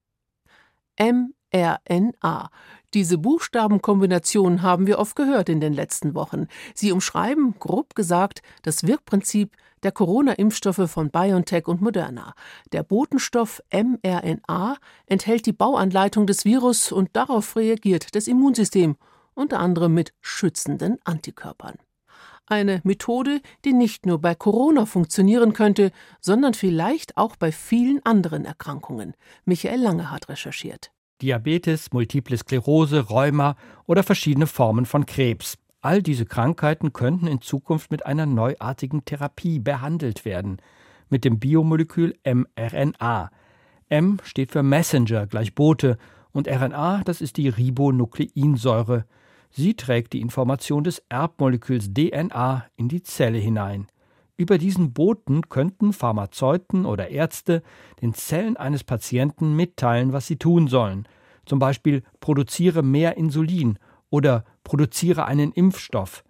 mRNA. 1.00 2.51
Diese 2.94 3.17
Buchstabenkombination 3.17 4.62
haben 4.62 4.88
wir 4.88 4.98
oft 4.98 5.17
gehört 5.17 5.50
in 5.50 5.60
den 5.60 5.74
letzten 5.74 6.15
Wochen. 6.15 6.48
Sie 6.74 6.94
umschreiben, 6.94 7.56
grob 7.60 7.96
gesagt, 7.96 8.41
das 8.62 8.88
Wirkprinzip 8.88 9.58
der 9.84 9.91
Corona-Impfstoffe 9.91 10.89
von 10.89 11.12
BioNTech 11.12 11.67
und 11.67 11.82
Moderna. 11.82 12.34
Der 12.72 12.84
Botenstoff 12.84 13.62
mRNA 13.72 14.77
enthält 15.06 15.46
die 15.46 15.53
Bauanleitung 15.53 16.27
des 16.27 16.46
Virus 16.46 16.91
und 16.94 17.10
darauf 17.13 17.58
reagiert 17.58 18.15
das 18.15 18.27
Immunsystem, 18.27 18.96
unter 19.34 19.60
anderem 19.60 19.94
mit 19.94 20.13
schützenden 20.22 20.98
Antikörpern. 21.03 21.75
Eine 22.46 22.79
Methode, 22.86 23.41
die 23.65 23.74
nicht 23.74 24.06
nur 24.06 24.20
bei 24.20 24.34
Corona 24.34 24.86
funktionieren 24.86 25.51
könnte, 25.51 25.91
sondern 26.22 26.53
vielleicht 26.53 27.17
auch 27.17 27.36
bei 27.36 27.51
vielen 27.51 28.03
anderen 28.06 28.46
Erkrankungen. 28.46 29.13
Michael 29.44 29.82
Lange 29.82 30.10
hat 30.10 30.29
recherchiert. 30.29 30.91
Diabetes, 31.22 31.92
Multiple 31.92 32.38
Sklerose, 32.38 33.10
Rheuma 33.10 33.56
oder 33.86 34.04
verschiedene 34.04 34.48
Formen 34.48 34.86
von 34.86 35.06
Krebs. 35.06 35.58
All 35.82 36.02
diese 36.02 36.26
Krankheiten 36.26 36.94
könnten 36.94 37.28
in 37.28 37.42
Zukunft 37.42 37.92
mit 37.92 38.06
einer 38.06 38.26
neuartigen 38.26 39.06
Therapie 39.06 39.60
behandelt 39.60 40.26
werden, 40.26 40.58
mit 41.10 41.24
dem 41.24 41.40
Biomolekül 41.40 42.16
mRNA. 42.26 43.32
M 43.90 44.18
steht 44.24 44.52
für 44.52 44.64
Messenger 44.64 45.28
gleich 45.28 45.56
Bote 45.56 45.98
und 46.32 46.48
RNA, 46.48 47.04
das 47.06 47.22
ist 47.22 47.38
die 47.38 47.50
Ribonukleinsäure. 47.50 49.06
Sie 49.50 49.76
trägt 49.76 50.14
die 50.14 50.22
Information 50.22 50.84
des 50.84 51.02
Erbmoleküls 51.10 51.94
DNA 51.94 52.66
in 52.76 52.90
die 52.90 53.02
Zelle 53.02 53.38
hinein. 53.38 53.88
Über 54.38 54.60
diesen 54.60 54.94
Boten 54.94 55.50
könnten 55.50 55.94
Pharmazeuten 55.94 56.86
oder 56.86 57.10
Ärzte 57.10 57.63
den 58.01 58.13
Zellen 58.13 58.56
eines 58.56 58.84
Patienten 58.84 59.56
mitteilen, 59.56 60.13
was 60.13 60.27
sie 60.27 60.38
tun 60.38 60.67
sollen. 60.67 61.08
Zum 61.48 61.58
Beispiel 61.58 62.03
produziere 62.20 62.84
mehr 62.84 63.17
Insulin 63.17 63.79
oder 64.12 64.46
produziere 64.63 65.25
einen 65.25 65.51
Impfstoff. 65.51 66.24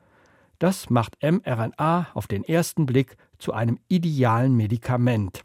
Das 0.57 0.89
macht 0.89 1.17
mRNA 1.21 2.07
auf 2.13 2.27
den 2.27 2.43
ersten 2.43 2.85
Blick 2.85 3.17
zu 3.37 3.53
einem 3.53 3.77
idealen 3.89 4.55
Medikament. 4.55 5.43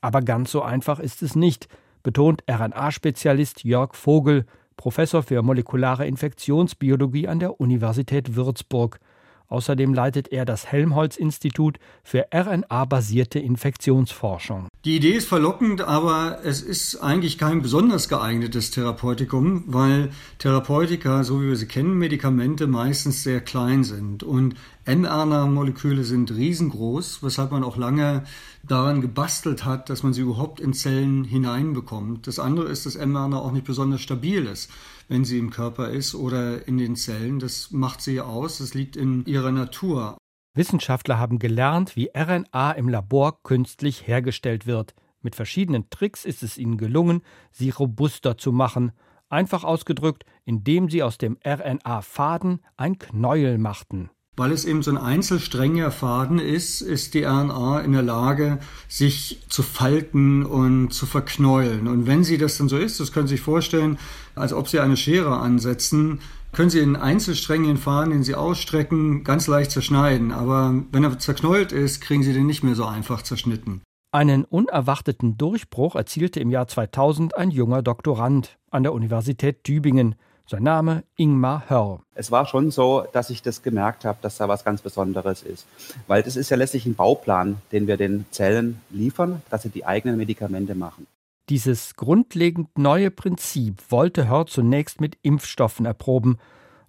Aber 0.00 0.22
ganz 0.22 0.52
so 0.52 0.62
einfach 0.62 1.00
ist 1.00 1.22
es 1.22 1.34
nicht, 1.34 1.68
betont 2.02 2.44
RNA-Spezialist 2.48 3.64
Jörg 3.64 3.94
Vogel, 3.94 4.46
Professor 4.76 5.22
für 5.22 5.42
molekulare 5.42 6.06
Infektionsbiologie 6.06 7.28
an 7.28 7.40
der 7.40 7.60
Universität 7.60 8.36
Würzburg. 8.36 9.00
Außerdem 9.48 9.94
leitet 9.94 10.28
er 10.28 10.44
das 10.44 10.66
Helmholtz-Institut 10.70 11.78
für 12.02 12.26
RNA-basierte 12.32 13.38
Infektionsforschung. 13.38 14.68
Die 14.84 14.96
Idee 14.96 15.12
ist 15.12 15.28
verlockend, 15.28 15.80
aber 15.80 16.40
es 16.44 16.60
ist 16.60 16.96
eigentlich 16.96 17.38
kein 17.38 17.62
besonders 17.62 18.10
geeignetes 18.10 18.70
Therapeutikum, 18.70 19.64
weil 19.66 20.10
Therapeutika, 20.38 21.24
so 21.24 21.40
wie 21.40 21.48
wir 21.48 21.56
sie 21.56 21.66
kennen, 21.66 21.96
Medikamente 21.96 22.66
meistens 22.66 23.22
sehr 23.22 23.40
klein 23.40 23.82
sind. 23.84 24.22
Und 24.22 24.56
mRNA-Moleküle 24.84 26.04
sind 26.04 26.32
riesengroß, 26.32 27.22
weshalb 27.22 27.50
man 27.50 27.64
auch 27.64 27.78
lange 27.78 28.24
daran 28.62 29.00
gebastelt 29.00 29.64
hat, 29.64 29.88
dass 29.88 30.02
man 30.02 30.12
sie 30.12 30.20
überhaupt 30.20 30.60
in 30.60 30.74
Zellen 30.74 31.24
hineinbekommt. 31.24 32.26
Das 32.26 32.38
andere 32.38 32.66
ist, 32.66 32.84
dass 32.84 32.98
mRNA 32.98 33.38
auch 33.38 33.52
nicht 33.52 33.64
besonders 33.64 34.02
stabil 34.02 34.44
ist 34.44 34.70
wenn 35.08 35.24
sie 35.24 35.38
im 35.38 35.50
Körper 35.50 35.90
ist 35.90 36.14
oder 36.14 36.66
in 36.66 36.78
den 36.78 36.96
Zellen. 36.96 37.38
Das 37.38 37.70
macht 37.70 38.00
sie 38.00 38.20
aus, 38.20 38.58
das 38.58 38.74
liegt 38.74 38.96
in 38.96 39.24
ihrer 39.26 39.52
Natur. 39.52 40.16
Wissenschaftler 40.54 41.18
haben 41.18 41.40
gelernt, 41.40 41.96
wie 41.96 42.10
RNA 42.16 42.72
im 42.72 42.88
Labor 42.88 43.42
künstlich 43.42 44.06
hergestellt 44.06 44.66
wird. 44.66 44.94
Mit 45.20 45.34
verschiedenen 45.34 45.90
Tricks 45.90 46.24
ist 46.24 46.42
es 46.42 46.58
ihnen 46.58 46.78
gelungen, 46.78 47.22
sie 47.50 47.70
robuster 47.70 48.38
zu 48.38 48.52
machen. 48.52 48.92
Einfach 49.28 49.64
ausgedrückt, 49.64 50.24
indem 50.44 50.88
sie 50.88 51.02
aus 51.02 51.18
dem 51.18 51.38
RNA-Faden 51.44 52.60
ein 52.76 52.98
Knäuel 52.98 53.58
machten. 53.58 54.10
Weil 54.36 54.52
es 54.52 54.64
eben 54.64 54.82
so 54.82 54.90
ein 54.90 54.98
einzelstränger 54.98 55.92
Faden 55.92 56.40
ist, 56.40 56.80
ist 56.82 57.14
die 57.14 57.22
RNA 57.22 57.80
in 57.80 57.92
der 57.92 58.02
Lage, 58.02 58.58
sich 58.88 59.40
zu 59.48 59.62
falten 59.62 60.44
und 60.44 60.92
zu 60.92 61.06
verknäulen. 61.06 61.86
Und 61.86 62.06
wenn 62.06 62.24
sie 62.24 62.36
das 62.36 62.58
dann 62.58 62.68
so 62.68 62.76
ist, 62.76 62.98
das 62.98 63.12
können 63.12 63.28
Sie 63.28 63.34
sich 63.36 63.44
vorstellen, 63.44 63.96
als 64.34 64.52
ob 64.52 64.68
Sie 64.68 64.80
eine 64.80 64.96
Schere 64.96 65.38
ansetzen, 65.38 66.20
können 66.54 66.70
Sie 66.70 66.80
einen 66.80 66.96
einzelsträngigen 66.96 67.76
Faden, 67.76 68.12
den 68.12 68.22
Sie 68.22 68.34
ausstrecken, 68.34 69.24
ganz 69.24 69.46
leicht 69.46 69.70
zerschneiden. 69.70 70.32
Aber 70.32 70.74
wenn 70.92 71.04
er 71.04 71.18
zerknäult 71.18 71.72
ist, 71.72 72.00
kriegen 72.00 72.22
Sie 72.22 72.32
den 72.32 72.46
nicht 72.46 72.62
mehr 72.62 72.74
so 72.74 72.84
einfach 72.84 73.22
zerschnitten. 73.22 73.82
Einen 74.12 74.44
unerwarteten 74.44 75.36
Durchbruch 75.36 75.96
erzielte 75.96 76.38
im 76.38 76.50
Jahr 76.50 76.68
2000 76.68 77.36
ein 77.36 77.50
junger 77.50 77.82
Doktorand 77.82 78.58
an 78.70 78.84
der 78.84 78.92
Universität 78.92 79.64
Tübingen. 79.64 80.14
Sein 80.46 80.62
Name 80.62 81.04
Ingmar 81.16 81.64
Hörr. 81.68 82.02
Es 82.14 82.30
war 82.30 82.46
schon 82.46 82.70
so, 82.70 83.06
dass 83.12 83.30
ich 83.30 83.42
das 83.42 83.62
gemerkt 83.62 84.04
habe, 84.04 84.18
dass 84.20 84.36
da 84.36 84.46
was 84.46 84.62
ganz 84.62 84.82
Besonderes 84.82 85.42
ist. 85.42 85.66
Weil 86.06 86.22
das 86.22 86.36
ist 86.36 86.50
ja 86.50 86.56
letztlich 86.56 86.86
ein 86.86 86.94
Bauplan, 86.94 87.56
den 87.72 87.86
wir 87.86 87.96
den 87.96 88.26
Zellen 88.30 88.80
liefern, 88.90 89.42
dass 89.50 89.62
sie 89.62 89.70
die 89.70 89.86
eigenen 89.86 90.16
Medikamente 90.16 90.74
machen. 90.74 91.06
Dieses 91.50 91.94
grundlegend 91.96 92.78
neue 92.78 93.10
Prinzip 93.10 93.82
wollte 93.90 94.28
Hörr 94.28 94.46
zunächst 94.46 95.02
mit 95.02 95.18
Impfstoffen 95.20 95.84
erproben, 95.84 96.38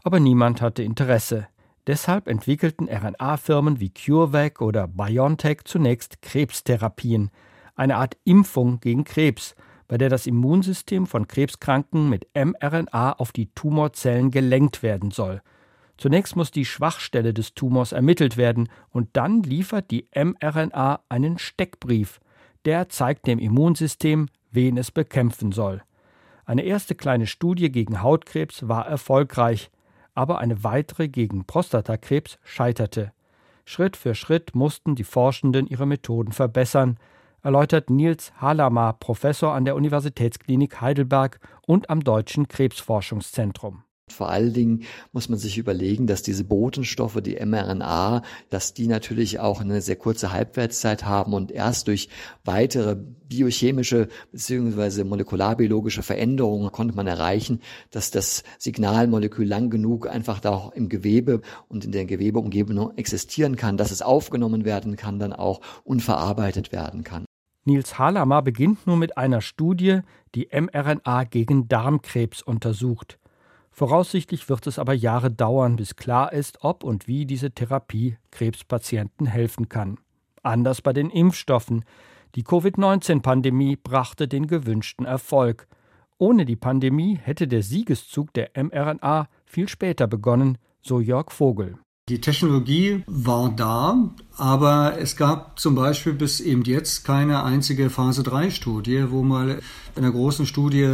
aber 0.01 0.21
niemand 0.21 0.61
hatte 0.61 0.81
Interesse. 0.81 1.47
Deshalb 1.87 2.27
entwickelten 2.27 2.87
RNA-Firmen 2.87 3.81
wie 3.81 3.89
CureVac 3.89 4.61
oder 4.61 4.87
BioNTech 4.87 5.65
zunächst 5.65 6.21
Krebstherapien, 6.21 7.31
eine 7.75 7.97
Art 7.97 8.15
Impfung 8.23 8.79
gegen 8.79 9.03
Krebs, 9.03 9.55
bei 9.89 9.97
der 9.97 10.09
das 10.09 10.25
Immunsystem 10.25 11.05
von 11.05 11.27
Krebskranken 11.27 12.09
mit 12.09 12.27
mRNA 12.33 13.11
auf 13.13 13.33
die 13.33 13.51
Tumorzellen 13.53 14.31
gelenkt 14.31 14.83
werden 14.83 15.11
soll. 15.11 15.41
Zunächst 15.97 16.35
muss 16.37 16.51
die 16.51 16.65
Schwachstelle 16.65 17.33
des 17.33 17.55
Tumors 17.55 17.91
ermittelt 17.91 18.37
werden 18.37 18.69
und 18.89 19.09
dann 19.13 19.43
liefert 19.43 19.91
die 19.91 20.07
mRNA 20.15 21.01
einen 21.09 21.37
Steckbrief. 21.37 22.19
Der 22.65 22.89
zeigt 22.89 23.27
dem 23.27 23.37
Immunsystem, 23.37 24.27
wen 24.55 24.77
es 24.77 24.91
bekämpfen 24.91 25.51
soll. 25.51 25.83
Eine 26.45 26.63
erste 26.63 26.95
kleine 26.95 27.27
Studie 27.27 27.71
gegen 27.71 28.01
Hautkrebs 28.01 28.67
war 28.67 28.87
erfolgreich, 28.87 29.69
aber 30.13 30.39
eine 30.39 30.63
weitere 30.63 31.07
gegen 31.07 31.45
Prostatakrebs 31.45 32.39
scheiterte. 32.43 33.11
Schritt 33.65 33.97
für 33.97 34.15
Schritt 34.15 34.53
mussten 34.53 34.95
die 34.95 35.03
Forschenden 35.03 35.67
ihre 35.67 35.85
Methoden 35.85 36.31
verbessern, 36.31 36.97
erläutert 37.41 37.89
Nils 37.89 38.33
Halamar, 38.37 38.93
Professor 38.93 39.53
an 39.53 39.65
der 39.65 39.75
Universitätsklinik 39.75 40.81
Heidelberg 40.81 41.39
und 41.65 41.89
am 41.89 42.03
Deutschen 42.03 42.47
Krebsforschungszentrum. 42.47 43.84
Vor 44.11 44.29
allen 44.29 44.53
Dingen 44.53 44.83
muss 45.13 45.29
man 45.29 45.39
sich 45.39 45.57
überlegen, 45.57 46.05
dass 46.05 46.21
diese 46.21 46.43
Botenstoffe, 46.43 47.19
die 47.21 47.43
mRNA, 47.43 48.21
dass 48.51 48.75
die 48.75 48.87
natürlich 48.87 49.39
auch 49.39 49.61
eine 49.61 49.81
sehr 49.81 49.95
kurze 49.95 50.31
Halbwertszeit 50.31 51.05
haben 51.05 51.33
und 51.33 51.51
erst 51.51 51.87
durch 51.87 52.09
weitere 52.43 52.95
biochemische 52.95 54.07
bzw. 54.31 55.03
molekularbiologische 55.05 56.03
Veränderungen 56.03 56.71
konnte 56.71 56.95
man 56.95 57.07
erreichen, 57.07 57.61
dass 57.89 58.11
das 58.11 58.43
Signalmolekül 58.59 59.47
lang 59.47 59.71
genug 59.71 60.07
einfach 60.07 60.39
da 60.39 60.51
auch 60.51 60.71
im 60.73 60.87
Gewebe 60.87 61.41
und 61.67 61.83
in 61.83 61.91
der 61.91 62.05
Gewebeumgebung 62.05 62.95
existieren 62.97 63.55
kann, 63.55 63.75
dass 63.75 63.89
es 63.89 64.03
aufgenommen 64.03 64.65
werden 64.65 64.97
kann, 64.97 65.17
dann 65.17 65.33
auch 65.33 65.61
unverarbeitet 65.83 66.71
werden 66.71 67.03
kann. 67.03 67.25
Nils 67.63 67.97
Halamer 67.97 68.43
beginnt 68.43 68.85
nur 68.85 68.97
mit 68.97 69.17
einer 69.17 69.41
Studie, 69.41 70.01
die 70.35 70.49
mRNA 70.53 71.23
gegen 71.23 71.67
Darmkrebs 71.67 72.43
untersucht. 72.43 73.17
Voraussichtlich 73.77 74.47
wird 74.47 74.67
es 74.67 74.79
aber 74.79 74.93
Jahre 74.93 75.29
dauern, 75.29 75.75
bis 75.75 75.97
klar 75.97 76.31
ist, 76.31 76.59
ob 76.61 76.85
und 76.85 77.09
wie 77.09 77.25
diese 77.25 77.51
Therapie 77.51 78.17
Krebspatienten 78.31 79.27
helfen 79.27 79.67
kann. 79.67 79.97
Anders 80.43 80.81
bei 80.81 80.93
den 80.93 81.09
Impfstoffen. 81.09 81.83
Die 82.35 82.43
Covid-19-Pandemie 82.43 83.75
brachte 83.75 84.29
den 84.29 84.47
gewünschten 84.47 85.05
Erfolg. 85.05 85.67
Ohne 86.17 86.45
die 86.45 86.55
Pandemie 86.55 87.19
hätte 87.21 87.49
der 87.49 87.63
Siegeszug 87.63 88.31
der 88.31 88.51
mRNA 88.55 89.27
viel 89.45 89.67
später 89.67 90.07
begonnen, 90.07 90.57
so 90.81 91.01
Jörg 91.01 91.29
Vogel. 91.29 91.77
Die 92.07 92.21
Technologie 92.21 93.03
war 93.07 93.49
da, 93.49 94.11
aber 94.37 94.99
es 94.99 95.15
gab 95.15 95.59
zum 95.59 95.73
Beispiel 95.73 96.13
bis 96.13 96.39
eben 96.39 96.61
jetzt 96.63 97.03
keine 97.03 97.43
einzige 97.43 97.89
Phase-3-Studie, 97.89 99.05
wo 99.09 99.23
mal 99.23 99.59
in 99.95 100.03
einer 100.03 100.11
großen 100.11 100.45
Studie 100.45 100.87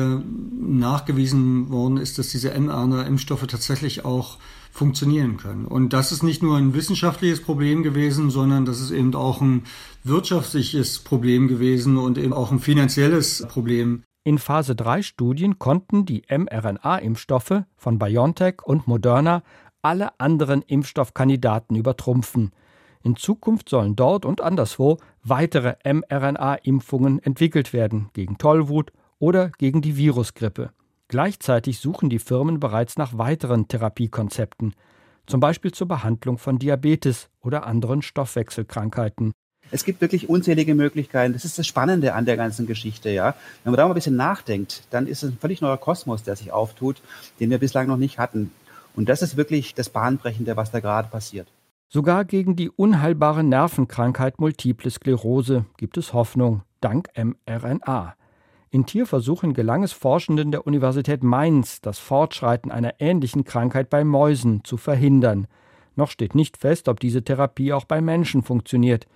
nachgewiesen 0.61 1.69
worden 1.69 1.97
ist, 1.97 2.17
dass 2.17 2.29
diese 2.29 2.57
mRNA-Impfstoffe 2.57 3.45
tatsächlich 3.45 4.05
auch 4.05 4.37
funktionieren 4.71 5.35
können. 5.35 5.65
Und 5.65 5.91
das 5.91 6.13
ist 6.13 6.23
nicht 6.23 6.43
nur 6.43 6.55
ein 6.55 6.73
wissenschaftliches 6.73 7.41
Problem 7.41 7.83
gewesen, 7.83 8.29
sondern 8.29 8.63
das 8.63 8.79
ist 8.79 8.91
eben 8.91 9.13
auch 9.13 9.41
ein 9.41 9.63
wirtschaftliches 10.05 10.99
Problem 10.99 11.49
gewesen 11.49 11.97
und 11.97 12.17
eben 12.17 12.31
auch 12.31 12.53
ein 12.53 12.59
finanzielles 12.59 13.45
Problem. 13.49 14.03
In 14.23 14.37
Phase 14.37 14.75
3 14.75 15.01
Studien 15.01 15.59
konnten 15.59 16.05
die 16.05 16.23
mRNA-Impfstoffe 16.29 17.63
von 17.75 17.99
BioNTech 17.99 18.61
und 18.63 18.87
Moderna 18.87 19.43
alle 19.81 20.19
anderen 20.19 20.61
Impfstoffkandidaten 20.61 21.75
übertrumpfen. 21.75 22.51
In 23.03 23.15
Zukunft 23.15 23.69
sollen 23.69 23.95
dort 23.95 24.25
und 24.25 24.41
anderswo 24.41 24.97
weitere 25.23 25.75
mRNA-Impfungen 25.83 27.19
entwickelt 27.23 27.73
werden 27.73 28.09
gegen 28.13 28.37
Tollwut 28.37 28.91
oder 29.17 29.49
gegen 29.57 29.81
die 29.81 29.97
Virusgrippe. 29.97 30.71
Gleichzeitig 31.07 31.79
suchen 31.79 32.09
die 32.09 32.19
Firmen 32.19 32.59
bereits 32.59 32.97
nach 32.97 33.17
weiteren 33.17 33.67
Therapiekonzepten, 33.67 34.75
zum 35.25 35.39
Beispiel 35.39 35.71
zur 35.71 35.87
Behandlung 35.87 36.37
von 36.37 36.57
Diabetes 36.57 37.29
oder 37.41 37.65
anderen 37.65 38.01
Stoffwechselkrankheiten. 38.01 39.33
Es 39.71 39.85
gibt 39.85 40.01
wirklich 40.01 40.29
unzählige 40.29 40.75
Möglichkeiten. 40.75 41.33
Das 41.33 41.45
ist 41.45 41.57
das 41.57 41.65
Spannende 41.65 42.13
an 42.13 42.25
der 42.25 42.35
ganzen 42.35 42.67
Geschichte, 42.67 43.09
ja. 43.09 43.35
Wenn 43.63 43.71
man 43.71 43.77
da 43.77 43.83
mal 43.83 43.91
ein 43.91 43.95
bisschen 43.95 44.17
nachdenkt, 44.17 44.83
dann 44.89 45.07
ist 45.07 45.23
es 45.23 45.31
ein 45.31 45.37
völlig 45.39 45.61
neuer 45.61 45.77
Kosmos, 45.77 46.23
der 46.23 46.35
sich 46.35 46.51
auftut, 46.51 47.01
den 47.39 47.49
wir 47.49 47.57
bislang 47.57 47.87
noch 47.87 47.97
nicht 47.97 48.19
hatten. 48.19 48.51
Und 48.95 49.09
das 49.09 49.21
ist 49.21 49.37
wirklich 49.37 49.73
das 49.73 49.89
Bahnbrechende, 49.89 50.57
was 50.57 50.71
da 50.71 50.79
gerade 50.79 51.07
passiert. 51.07 51.47
Sogar 51.87 52.23
gegen 52.23 52.55
die 52.55 52.69
unheilbare 52.69 53.43
Nervenkrankheit 53.43 54.39
Multiple 54.39 54.89
Sklerose 54.89 55.65
gibt 55.77 55.97
es 55.97 56.13
Hoffnung, 56.13 56.63
dank 56.79 57.09
mRNA. 57.17 58.15
In 58.69 58.85
Tierversuchen 58.85 59.53
gelang 59.53 59.83
es 59.83 59.91
Forschenden 59.91 60.51
der 60.51 60.65
Universität 60.65 61.23
Mainz, 61.23 61.81
das 61.81 61.99
Fortschreiten 61.99 62.71
einer 62.71 63.01
ähnlichen 63.01 63.43
Krankheit 63.43 63.89
bei 63.89 64.05
Mäusen 64.05 64.63
zu 64.63 64.77
verhindern. 64.77 65.47
Noch 65.97 66.09
steht 66.09 66.35
nicht 66.35 66.55
fest, 66.55 66.87
ob 66.87 67.01
diese 67.01 67.25
Therapie 67.25 67.73
auch 67.73 67.83
bei 67.83 67.99
Menschen 67.99 68.43
funktioniert. 68.43 69.07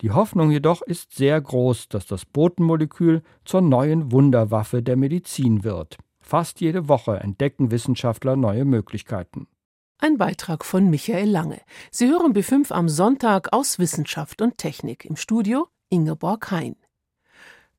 Die 0.00 0.12
Hoffnung 0.12 0.52
jedoch 0.52 0.82
ist 0.82 1.16
sehr 1.16 1.40
groß, 1.40 1.88
dass 1.88 2.06
das 2.06 2.24
Botenmolekül 2.24 3.22
zur 3.44 3.60
neuen 3.60 4.12
Wunderwaffe 4.12 4.82
der 4.82 4.96
Medizin 4.96 5.64
wird. 5.64 5.98
Fast 6.30 6.60
jede 6.60 6.88
Woche 6.88 7.18
entdecken 7.18 7.72
Wissenschaftler 7.72 8.36
neue 8.36 8.64
Möglichkeiten. 8.64 9.48
Ein 9.98 10.16
Beitrag 10.16 10.64
von 10.64 10.88
Michael 10.88 11.28
Lange. 11.28 11.60
Sie 11.90 12.06
hören 12.06 12.34
B5 12.34 12.70
am 12.70 12.88
Sonntag 12.88 13.52
aus 13.52 13.80
Wissenschaft 13.80 14.40
und 14.40 14.56
Technik. 14.56 15.04
Im 15.04 15.16
Studio 15.16 15.66
Ingeborg 15.88 16.52
Hein. 16.52 16.76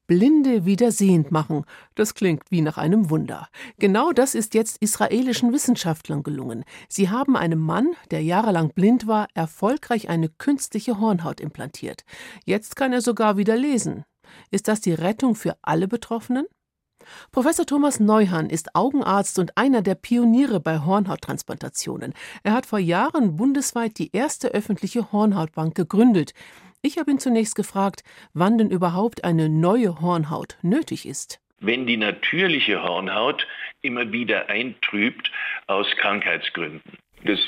Blinde 0.06 0.66
wieder 0.66 0.92
sehend 0.92 1.32
machen, 1.32 1.64
das 1.96 2.14
klingt 2.14 2.52
wie 2.52 2.60
nach 2.60 2.78
einem 2.78 3.10
Wunder. 3.10 3.48
Genau 3.80 4.12
das 4.12 4.36
ist 4.36 4.54
jetzt 4.54 4.80
israelischen 4.82 5.54
Wissenschaftlern 5.54 6.22
gelungen. 6.22 6.66
Sie 6.90 7.10
haben 7.10 7.38
einem 7.38 7.60
Mann, 7.60 7.92
der 8.12 8.22
jahrelang 8.22 8.74
blind 8.74 9.08
war, 9.08 9.30
erfolgreich 9.34 10.10
eine 10.10 10.28
künstliche 10.28 11.00
Hornhaut 11.00 11.40
implantiert. 11.40 12.04
Jetzt 12.44 12.76
kann 12.76 12.92
er 12.92 13.00
sogar 13.00 13.38
wieder 13.38 13.56
lesen. 13.56 14.04
Ist 14.50 14.68
das 14.68 14.82
die 14.82 14.94
Rettung 14.94 15.36
für 15.36 15.56
alle 15.62 15.88
Betroffenen? 15.88 16.48
Professor 17.32 17.66
Thomas 17.66 18.00
Neuhan 18.00 18.50
ist 18.50 18.76
Augenarzt 18.76 19.40
und 19.40 19.58
einer 19.58 19.82
der 19.82 19.96
Pioniere 19.96 20.60
bei 20.60 20.80
Hornhauttransplantationen. 20.80 22.14
Er 22.44 22.54
hat 22.54 22.66
vor 22.66 22.80
Jahren 22.80 23.38
bundesweit 23.38 23.98
die 24.00 24.12
erste 24.14 24.50
öffentliche 24.50 25.12
Hornhautbank 25.12 25.76
gegründet. 25.76 26.34
Ich 26.82 26.98
habe 26.98 27.12
ihn 27.12 27.20
zunächst 27.20 27.56
gefragt, 27.56 28.04
wann 28.34 28.58
denn 28.58 28.72
überhaupt 28.72 29.24
eine 29.24 29.50
neue 29.50 30.02
Hornhaut 30.02 30.58
nötig 30.62 31.06
ist. 31.06 31.40
Wenn 31.60 31.86
die 31.86 31.98
natürliche 31.98 32.82
Hornhaut 32.82 33.46
immer 33.82 34.12
wieder 34.12 34.50
eintrübt 34.50 35.32
aus 35.68 35.88
Krankheitsgründen. 35.98 36.98
Das 37.24 37.40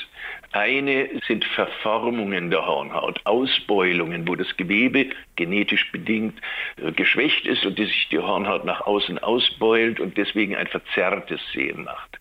eine 0.52 1.08
sind 1.26 1.44
Verformungen 1.44 2.50
der 2.50 2.64
Hornhaut, 2.64 3.20
Ausbeulungen, 3.24 4.26
wo 4.28 4.36
das 4.36 4.56
Gewebe 4.56 5.10
genetisch 5.36 5.90
bedingt 5.90 6.40
äh, 6.76 6.92
geschwächt 6.92 7.46
ist 7.46 7.64
und 7.66 7.76
sich 7.76 8.08
die 8.10 8.18
Hornhaut 8.18 8.64
nach 8.64 8.82
außen 8.82 9.18
ausbeult 9.18 9.98
und 10.00 10.16
deswegen 10.16 10.54
ein 10.54 10.68
verzerrtes 10.68 11.40
Sehen 11.52 11.84
macht. 11.84 12.20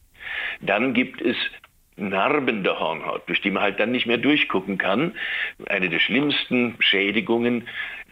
Dann 0.62 0.94
gibt 0.94 1.22
es 1.22 1.38
Narben 1.96 2.64
der 2.64 2.80
Hornhaut, 2.80 3.28
durch 3.28 3.42
die 3.42 3.52
man 3.52 3.62
halt 3.62 3.80
dann 3.80 3.92
nicht 3.92 4.08
mehr 4.08 4.18
durchgucken 4.18 4.80
kann. 4.80 5.16
Eine 5.68 5.90
der 5.90 6.00
schlimmsten 6.00 6.76
Schädigungen 6.80 7.68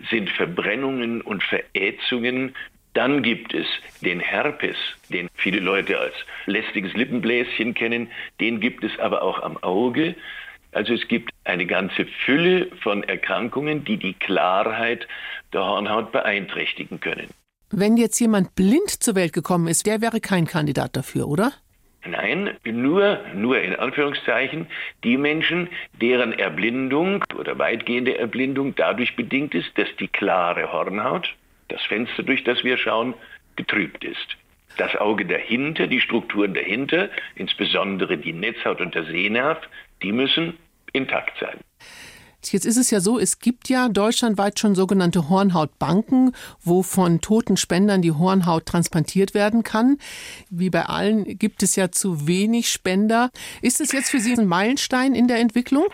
sind 0.10 0.30
Verbrennungen 0.30 1.21
und 1.21 1.43
Verätzungen 1.43 2.56
dann 2.93 3.23
gibt 3.23 3.54
es 3.54 3.67
den 4.01 4.19
Herpes, 4.19 4.75
den 5.10 5.30
viele 5.36 5.60
Leute 5.60 5.99
als 5.99 6.13
lästiges 6.45 6.93
Lippenbläschen 6.93 7.73
kennen. 7.73 8.10
Den 8.39 8.60
gibt 8.60 8.84
es 8.84 8.97
aber 8.99 9.21
auch 9.21 9.41
am 9.41 9.58
Auge. 9.58 10.15
Also 10.73 10.93
es 10.93 11.08
gibt 11.08 11.32
eine 11.43 11.65
ganze 11.65 12.06
Fülle 12.25 12.67
von 12.82 13.04
Erkrankungen, 13.04 13.84
die 13.84 13.97
die 13.97 14.13
Klarheit 14.13 15.08
der 15.54 15.65
Hornhaut 15.65 16.12
beeinträchtigen 16.12 16.99
können. 16.99 17.27
Wenn 17.69 17.95
jetzt 17.95 18.19
jemand 18.19 18.56
blind 18.56 18.89
zur 18.89 19.15
Welt 19.15 19.32
gekommen 19.32 19.67
ist, 19.67 19.86
der 19.86 20.01
wäre 20.01 20.19
kein 20.19 20.45
Kandidat 20.45 20.95
dafür, 20.95 21.27
oder? 21.27 21.54
Nein, 22.06 22.58
nur, 22.65 23.19
nur 23.36 23.62
in 23.62 23.75
Anführungszeichen, 23.75 24.67
die 25.04 25.17
Menschen, 25.17 25.69
deren 26.01 26.34
Erblindung 26.34 27.23
oder 27.38 27.60
weitgehende 27.60 28.17
Erblindung 28.17 28.75
dadurch 28.75 29.15
bedingt 29.15 29.54
ist, 29.54 29.77
dass 29.77 29.88
die 29.99 30.08
klare 30.08 30.73
Hornhaut 30.73 31.36
das 31.72 31.82
Fenster, 31.84 32.24
durch 32.24 32.44
das 32.44 32.64
wir 32.64 32.78
schauen, 32.78 33.14
getrübt 33.56 34.04
ist. 34.04 34.38
Das 34.78 34.96
Auge 34.96 35.26
dahinter, 35.26 35.88
die 35.88 36.02
Strukturen 36.02 36.54
dahinter, 36.54 37.10
insbesondere 37.36 38.18
die 38.18 38.34
Netzhaut 38.34 38.82
und 38.82 38.96
der 38.96 39.06
Sehnerv, 39.06 39.60
die 40.02 40.12
müssen 40.12 40.58
intakt 40.94 41.38
sein. 41.40 41.58
Jetzt 42.50 42.66
ist 42.66 42.78
es 42.78 42.90
ja 42.90 43.00
so, 43.00 43.20
es 43.20 43.40
gibt 43.40 43.70
ja 43.70 43.88
deutschlandweit 43.88 44.60
schon 44.60 44.74
sogenannte 44.74 45.30
Hornhautbanken, 45.30 46.36
wo 46.64 46.82
von 46.82 47.22
toten 47.22 47.56
Spendern 47.56 48.02
die 48.02 48.12
Hornhaut 48.12 48.66
transplantiert 48.66 49.34
werden 49.34 49.64
kann. 49.64 49.98
Wie 50.50 50.70
bei 50.70 50.86
allen 50.86 51.38
gibt 51.38 51.62
es 51.62 51.76
ja 51.76 51.92
zu 51.92 52.28
wenig 52.28 52.70
Spender. 52.70 53.30
Ist 53.62 53.80
es 53.80 53.92
jetzt 53.92 54.10
für 54.10 54.20
Sie 54.20 54.34
ein 54.34 54.48
Meilenstein 54.48 55.14
in 55.14 55.28
der 55.28 55.38
Entwicklung? 55.38 55.86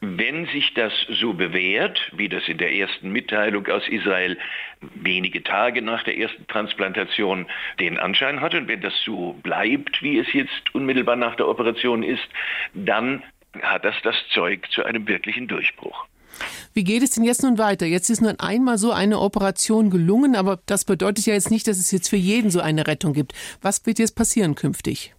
Wenn 0.00 0.46
sich 0.46 0.74
das 0.74 0.92
so 1.08 1.32
bewährt, 1.32 1.98
wie 2.16 2.28
das 2.28 2.46
in 2.48 2.58
der 2.58 2.72
ersten 2.72 3.10
Mitteilung 3.10 3.66
aus 3.66 3.86
Israel 3.88 4.38
wenige 4.94 5.42
Tage 5.42 5.82
nach 5.82 6.02
der 6.04 6.18
ersten 6.18 6.46
Transplantation 6.46 7.46
den 7.80 7.98
Anschein 7.98 8.40
hat 8.40 8.54
und 8.54 8.68
wenn 8.68 8.80
das 8.80 8.94
so 9.04 9.34
bleibt, 9.42 10.02
wie 10.02 10.18
es 10.18 10.32
jetzt 10.32 10.74
unmittelbar 10.74 11.16
nach 11.16 11.36
der 11.36 11.48
Operation 11.48 12.02
ist, 12.02 12.26
dann 12.74 13.22
hat 13.62 13.84
das 13.84 13.94
das 14.02 14.16
Zeug 14.32 14.70
zu 14.70 14.84
einem 14.84 15.06
wirklichen 15.08 15.48
Durchbruch. 15.48 16.06
Wie 16.72 16.84
geht 16.84 17.02
es 17.02 17.10
denn 17.10 17.24
jetzt 17.24 17.42
nun 17.42 17.58
weiter? 17.58 17.86
Jetzt 17.86 18.10
ist 18.10 18.20
nun 18.20 18.38
einmal 18.40 18.78
so 18.78 18.90
eine 18.90 19.20
Operation 19.20 19.90
gelungen, 19.90 20.34
aber 20.34 20.58
das 20.66 20.84
bedeutet 20.84 21.26
ja 21.26 21.34
jetzt 21.34 21.50
nicht, 21.50 21.68
dass 21.68 21.78
es 21.78 21.92
jetzt 21.92 22.08
für 22.08 22.16
jeden 22.16 22.50
so 22.50 22.60
eine 22.60 22.86
Rettung 22.86 23.12
gibt. 23.12 23.32
Was 23.62 23.86
wird 23.86 24.00
jetzt 24.00 24.16
passieren 24.16 24.56
künftig? 24.56 25.13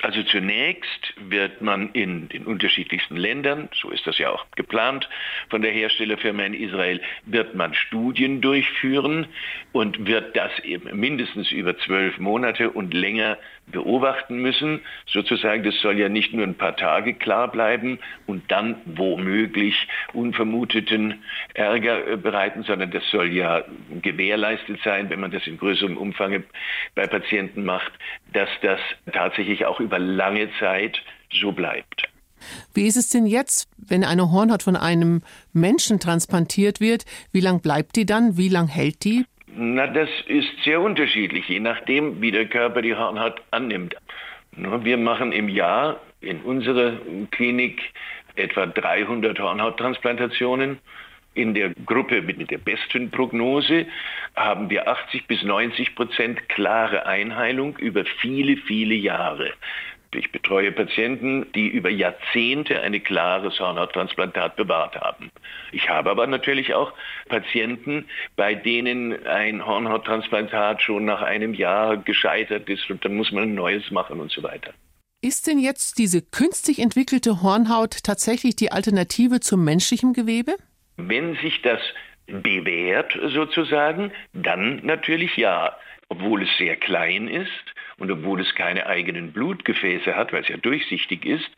Also 0.00 0.22
zunächst 0.22 1.14
wird 1.16 1.60
man 1.60 1.90
in 1.92 2.28
den 2.28 2.46
unterschiedlichsten 2.46 3.16
Ländern, 3.16 3.68
so 3.74 3.90
ist 3.90 4.06
das 4.06 4.16
ja 4.18 4.30
auch 4.30 4.46
geplant 4.54 5.08
von 5.50 5.60
der 5.60 5.72
Herstellerfirma 5.72 6.44
in 6.44 6.54
Israel, 6.54 7.00
wird 7.26 7.56
man 7.56 7.74
Studien 7.74 8.40
durchführen 8.40 9.26
und 9.72 10.06
wird 10.06 10.36
das 10.36 10.56
eben 10.60 10.98
mindestens 10.98 11.50
über 11.50 11.76
zwölf 11.78 12.18
Monate 12.18 12.70
und 12.70 12.94
länger 12.94 13.38
beobachten 13.70 14.38
müssen. 14.38 14.80
Sozusagen, 15.06 15.62
das 15.62 15.74
soll 15.80 15.98
ja 15.98 16.08
nicht 16.08 16.32
nur 16.32 16.44
ein 16.44 16.54
paar 16.54 16.76
Tage 16.76 17.14
klar 17.14 17.50
bleiben 17.50 17.98
und 18.26 18.50
dann 18.50 18.76
womöglich 18.84 19.88
unvermuteten 20.12 21.22
Ärger 21.54 22.06
äh, 22.06 22.16
bereiten, 22.16 22.62
sondern 22.62 22.90
das 22.90 23.02
soll 23.10 23.32
ja 23.32 23.64
gewährleistet 24.02 24.80
sein, 24.84 25.10
wenn 25.10 25.20
man 25.20 25.30
das 25.30 25.46
in 25.46 25.58
größerem 25.58 25.96
Umfang 25.96 26.44
bei 26.94 27.06
Patienten 27.06 27.64
macht, 27.64 27.92
dass 28.32 28.48
das 28.62 28.80
tatsächlich 29.12 29.66
auch 29.66 29.80
über 29.80 29.98
lange 29.98 30.48
Zeit 30.58 31.02
so 31.32 31.52
bleibt. 31.52 32.08
Wie 32.74 32.86
ist 32.86 32.96
es 32.96 33.08
denn 33.10 33.26
jetzt, 33.26 33.68
wenn 33.76 34.04
eine 34.04 34.30
Hornhaut 34.30 34.62
von 34.62 34.76
einem 34.76 35.22
Menschen 35.52 35.98
transplantiert 36.00 36.80
wird? 36.80 37.04
Wie 37.32 37.40
lang 37.40 37.60
bleibt 37.60 37.96
die 37.96 38.06
dann? 38.06 38.36
Wie 38.36 38.48
lang 38.48 38.68
hält 38.68 39.04
die? 39.04 39.24
Na, 39.54 39.86
das 39.86 40.08
ist 40.26 40.48
sehr 40.64 40.80
unterschiedlich, 40.80 41.48
je 41.48 41.60
nachdem, 41.60 42.20
wie 42.20 42.30
der 42.30 42.46
Körper 42.46 42.82
die 42.82 42.94
Hornhaut 42.94 43.40
annimmt. 43.50 43.94
Wir 44.52 44.96
machen 44.96 45.32
im 45.32 45.48
Jahr 45.48 46.00
in 46.20 46.40
unserer 46.42 46.98
Klinik 47.30 47.80
etwa 48.34 48.66
300 48.66 49.38
Hornhauttransplantationen. 49.38 50.78
In 51.34 51.54
der 51.54 51.70
Gruppe 51.86 52.22
mit 52.22 52.50
der 52.50 52.58
besten 52.58 53.10
Prognose 53.10 53.86
haben 54.34 54.70
wir 54.70 54.88
80 54.88 55.26
bis 55.26 55.42
90 55.42 55.94
Prozent 55.94 56.48
klare 56.48 57.06
Einheilung 57.06 57.76
über 57.78 58.04
viele, 58.20 58.56
viele 58.56 58.94
Jahre. 58.94 59.52
Ich 60.14 60.32
betreue 60.32 60.72
Patienten, 60.72 61.46
die 61.52 61.68
über 61.68 61.90
Jahrzehnte 61.90 62.80
eine 62.80 63.00
klare 63.00 63.50
Hornhauttransplantat 63.50 64.56
bewahrt 64.56 64.96
haben. 64.96 65.30
Ich 65.70 65.90
habe 65.90 66.10
aber 66.10 66.26
natürlich 66.26 66.72
auch 66.72 66.92
Patienten, 67.28 68.06
bei 68.34 68.54
denen 68.54 69.26
ein 69.26 69.66
Hornhauttransplantat 69.66 70.80
schon 70.82 71.04
nach 71.04 71.20
einem 71.20 71.52
Jahr 71.52 71.98
gescheitert 71.98 72.68
ist 72.70 72.90
und 72.90 73.04
dann 73.04 73.16
muss 73.16 73.32
man 73.32 73.44
ein 73.44 73.54
neues 73.54 73.90
machen 73.90 74.20
und 74.20 74.30
so 74.30 74.42
weiter. 74.42 74.72
Ist 75.20 75.46
denn 75.46 75.58
jetzt 75.58 75.98
diese 75.98 76.22
künstlich 76.22 76.78
entwickelte 76.78 77.42
Hornhaut 77.42 78.04
tatsächlich 78.04 78.56
die 78.56 78.70
Alternative 78.72 79.40
zum 79.40 79.64
menschlichen 79.64 80.12
Gewebe? 80.14 80.54
Wenn 80.96 81.36
sich 81.36 81.60
das 81.62 81.80
bewährt 82.26 83.18
sozusagen, 83.26 84.12
dann 84.32 84.80
natürlich 84.84 85.36
ja. 85.36 85.76
Obwohl 86.08 86.42
es 86.42 86.56
sehr 86.56 86.76
klein 86.76 87.28
ist 87.28 87.74
und 87.98 88.10
obwohl 88.10 88.40
es 88.40 88.54
keine 88.54 88.86
eigenen 88.86 89.32
Blutgefäße 89.32 90.16
hat, 90.16 90.32
weil 90.32 90.42
es 90.42 90.48
ja 90.48 90.56
durchsichtig 90.56 91.24
ist 91.26 91.50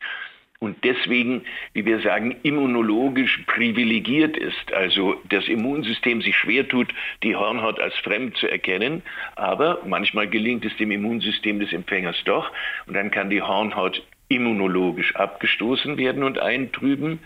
und 0.60 0.84
deswegen, 0.84 1.42
wie 1.72 1.86
wir 1.86 2.00
sagen, 2.00 2.36
immunologisch 2.42 3.38
privilegiert 3.46 4.36
ist, 4.36 4.72
also 4.74 5.18
das 5.30 5.48
Immunsystem 5.48 6.20
sich 6.20 6.36
schwer 6.36 6.68
tut, 6.68 6.92
die 7.22 7.34
Hornhaut 7.34 7.80
als 7.80 7.96
fremd 7.96 8.36
zu 8.36 8.46
erkennen, 8.46 9.02
aber 9.36 9.80
manchmal 9.86 10.28
gelingt 10.28 10.66
es 10.66 10.76
dem 10.76 10.90
Immunsystem 10.90 11.60
des 11.60 11.72
Empfängers 11.72 12.22
doch 12.24 12.52
und 12.86 12.94
dann 12.94 13.10
kann 13.10 13.30
die 13.30 13.40
Hornhaut 13.40 14.02
immunologisch 14.28 15.16
abgestoßen 15.16 15.96
werden 15.96 16.22
und 16.22 16.38
eintrüben, 16.38 17.20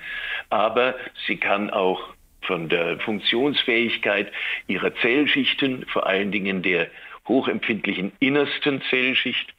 aber 0.49 0.95
sie 1.27 1.37
kann 1.37 1.71
auch 1.71 2.15
von 2.43 2.69
der 2.69 3.01
Funktionsfähigkeit 3.01 4.31
ihrer 4.69 4.95
Zellschichten, 4.97 5.87
vor 5.87 6.07
allen 6.07 6.31
Dingen 6.31 6.63
der 6.63 6.89
hochempfindlichen 7.29 8.13
innersten 8.21 8.83
Zellschicht, 8.91 9.55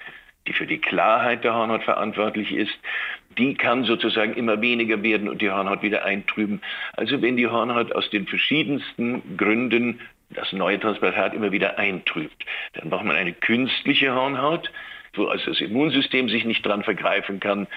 die 0.48 0.54
für 0.54 0.68
die 0.68 0.78
Klarheit 0.78 1.44
der 1.44 1.56
Hornhaut 1.56 1.84
verantwortlich 1.84 2.52
ist, 2.52 2.78
die 3.38 3.56
kann 3.56 3.84
sozusagen 3.84 4.36
immer 4.36 4.62
weniger 4.62 5.02
werden 5.04 5.28
und 5.28 5.42
die 5.42 5.50
Hornhaut 5.50 5.82
wieder 5.82 6.06
eintrüben. 6.06 6.62
Also 6.94 7.22
wenn 7.22 7.38
die 7.38 7.48
Hornhaut 7.48 7.92
aus 7.94 8.10
den 8.10 8.28
verschiedensten 8.28 9.38
Gründen 9.38 10.00
das 10.30 10.52
neue 10.54 10.80
Transplantat 10.80 11.34
immer 11.34 11.52
wieder 11.52 11.78
eintrübt, 11.78 12.46
dann 12.74 12.90
braucht 12.90 13.06
man 13.06 13.16
eine 13.16 13.34
künstliche 13.34 14.14
Hornhaut, 14.14 14.72
wo 15.14 15.26
also 15.26 15.52
das 15.52 15.62
Immunsystem 15.62 16.30
sich 16.30 16.46
nicht 16.46 16.66
dran 16.66 16.84
vergreifen 16.84 17.40
kann 17.40 17.68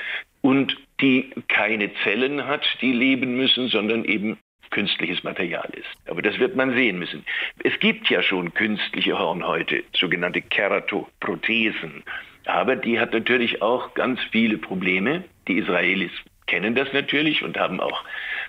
und 0.40 0.76
die 1.00 1.30
keine 1.48 1.92
Zellen 2.02 2.46
hat, 2.46 2.66
die 2.80 2.92
leben 2.92 3.36
müssen, 3.36 3.68
sondern 3.68 4.04
eben 4.04 4.38
künstliches 4.70 5.22
Material 5.24 5.68
ist. 5.72 6.10
Aber 6.10 6.22
das 6.22 6.38
wird 6.38 6.56
man 6.56 6.74
sehen 6.74 6.98
müssen. 6.98 7.24
Es 7.62 7.78
gibt 7.80 8.08
ja 8.10 8.22
schon 8.22 8.54
künstliche 8.54 9.18
Hornhäute, 9.18 9.84
sogenannte 9.94 10.40
Keratoprothesen. 10.42 12.02
Aber 12.46 12.76
die 12.76 12.98
hat 12.98 13.12
natürlich 13.12 13.62
auch 13.62 13.94
ganz 13.94 14.20
viele 14.30 14.58
Probleme. 14.58 15.24
Die 15.48 15.58
Israelis 15.58 16.12
kennen 16.46 16.74
das 16.74 16.92
natürlich 16.92 17.42
und 17.42 17.56
haben 17.58 17.78
auch 17.80 18.02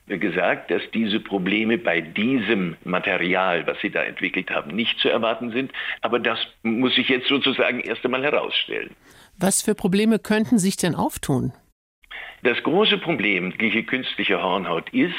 gesagt, 0.08 0.72
dass 0.72 0.82
diese 0.94 1.20
Probleme 1.20 1.78
bei 1.78 2.02
diesem 2.02 2.78
Material, 2.84 3.68
was 3.68 3.80
sie 3.82 3.92
da 3.92 4.04
entwickelt 4.04 4.50
haben, 4.50 4.76
nicht 4.76 4.98
zu 5.00 5.10
erwarten 5.10 5.52
sind. 5.52 5.72
Aber 6.02 6.18
das 6.18 6.40
muss 6.64 6.96
sich 6.96 7.10
jetzt 7.10 7.28
sozusagen 7.28 7.82
erst 7.82 8.04
einmal 8.04 8.24
herausstellen. 8.24 8.96
Was 9.38 9.62
für 9.62 9.76
Probleme 9.76 10.18
könnten 10.18 10.58
sich 10.58 10.78
denn 10.78 10.96
auftun? 10.96 11.54
Das 12.42 12.62
große 12.64 12.98
Problem 12.98 13.52
gegen 13.58 13.86
künstliche 13.86 14.42
Hornhaut 14.42 14.90
ist, 14.92 15.14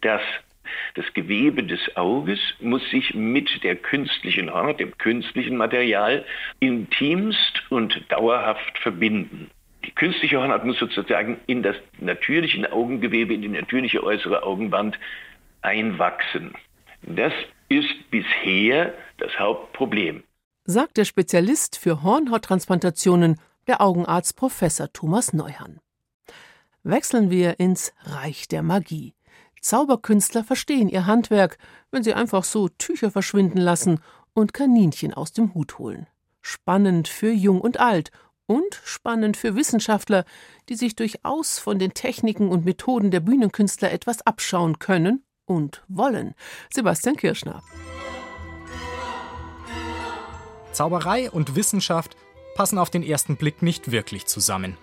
dass 0.00 0.22
das 0.94 1.06
Gewebe 1.14 1.62
des 1.62 1.80
Auges 1.96 2.38
muss 2.60 2.82
sich 2.90 3.14
mit 3.14 3.62
der 3.62 3.76
künstlichen 3.76 4.52
Haut, 4.52 4.80
dem 4.80 4.96
künstlichen 4.98 5.56
Material, 5.56 6.24
intimst 6.60 7.62
und 7.70 8.04
dauerhaft 8.10 8.78
verbinden. 8.78 9.50
Die 9.84 9.92
künstliche 9.92 10.38
Hornhaut 10.38 10.64
muss 10.64 10.78
sozusagen 10.78 11.40
in 11.46 11.62
das 11.62 11.76
natürliche 11.98 12.70
Augengewebe, 12.72 13.32
in 13.34 13.42
die 13.42 13.48
natürliche 13.48 14.02
äußere 14.02 14.42
Augenwand 14.42 14.98
einwachsen. 15.62 16.52
Das 17.02 17.32
ist 17.68 18.10
bisher 18.10 18.94
das 19.18 19.38
Hauptproblem. 19.38 20.24
Sagt 20.64 20.96
der 20.96 21.04
Spezialist 21.04 21.78
für 21.78 22.02
Hornhauttransplantationen, 22.02 23.40
der 23.66 23.80
Augenarzt 23.80 24.36
Professor 24.36 24.92
Thomas 24.92 25.32
Neuhan. 25.32 25.78
Wechseln 26.82 27.30
wir 27.30 27.60
ins 27.60 27.92
Reich 28.04 28.48
der 28.48 28.62
Magie. 28.62 29.14
Zauberkünstler 29.60 30.44
verstehen 30.44 30.88
ihr 30.88 31.06
Handwerk, 31.06 31.58
wenn 31.90 32.02
sie 32.02 32.14
einfach 32.14 32.44
so 32.44 32.68
Tücher 32.68 33.10
verschwinden 33.10 33.58
lassen 33.58 34.00
und 34.34 34.54
Kaninchen 34.54 35.14
aus 35.14 35.32
dem 35.32 35.54
Hut 35.54 35.78
holen. 35.78 36.06
Spannend 36.40 37.08
für 37.08 37.30
Jung 37.30 37.60
und 37.60 37.80
Alt 37.80 38.10
und 38.46 38.80
spannend 38.84 39.36
für 39.36 39.54
Wissenschaftler, 39.56 40.24
die 40.68 40.74
sich 40.74 40.96
durchaus 40.96 41.58
von 41.58 41.78
den 41.78 41.92
Techniken 41.92 42.48
und 42.48 42.64
Methoden 42.64 43.10
der 43.10 43.20
Bühnenkünstler 43.20 43.92
etwas 43.92 44.22
abschauen 44.26 44.78
können 44.78 45.22
und 45.44 45.82
wollen. 45.88 46.34
Sebastian 46.72 47.16
Kirschner. 47.16 47.62
Zauberei 50.72 51.30
und 51.30 51.56
Wissenschaft 51.56 52.16
passen 52.54 52.78
auf 52.78 52.90
den 52.90 53.02
ersten 53.02 53.36
Blick 53.36 53.62
nicht 53.62 53.90
wirklich 53.90 54.26
zusammen. 54.26 54.76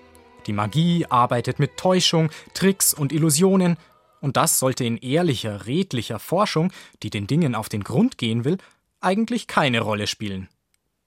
Die 0.46 0.54
Magie 0.54 1.06
arbeitet 1.10 1.58
mit 1.58 1.78
Täuschung, 1.78 2.30
Tricks 2.54 2.94
und 2.94 3.12
Illusionen 3.12 3.78
und 4.26 4.38
das 4.38 4.58
sollte 4.58 4.84
in 4.84 4.98
ehrlicher, 4.98 5.68
redlicher 5.68 6.18
Forschung, 6.18 6.74
die 7.04 7.12
den 7.12 7.28
Dingen 7.28 7.54
auf 7.54 7.70
den 7.70 7.84
Grund 7.84 8.18
gehen 8.18 8.44
will, 8.44 8.58
eigentlich 9.00 9.46
keine 9.46 9.82
Rolle 9.82 10.08
spielen. 10.08 10.50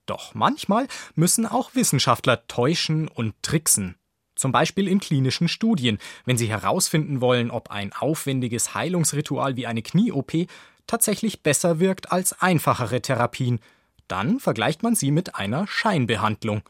Doch 0.07 0.37
manchmal 0.37 0.87
müssen 1.17 1.45
auch 1.45 1.75
Wissenschaftler 1.75 2.47
täuschen 2.47 3.09
und 3.09 3.35
tricksen. 3.43 3.97
Zum 4.37 4.53
Beispiel 4.53 4.87
in 4.87 5.01
klinischen 5.01 5.49
Studien, 5.49 5.99
wenn 6.27 6.39
sie 6.39 6.49
herausfinden 6.49 7.21
wollen, 7.21 7.51
ob 7.51 7.73
ein 7.73 7.93
aufwendiges 7.93 8.75
Heilungsritual 8.75 9.57
wie 9.57 9.67
eine 9.67 9.83
Knie-OP 9.83 10.47
tatsächlich 10.87 11.43
besser 11.43 11.81
wirkt 11.81 12.13
als 12.13 12.41
einfachere 12.41 13.03
Therapien. 13.03 13.59
Dann 14.07 14.39
vergleicht 14.39 14.85
man 14.85 14.95
sie 14.95 15.11
mit 15.11 15.35
einer 15.35 15.67
Scheinbehandlung 15.67 16.63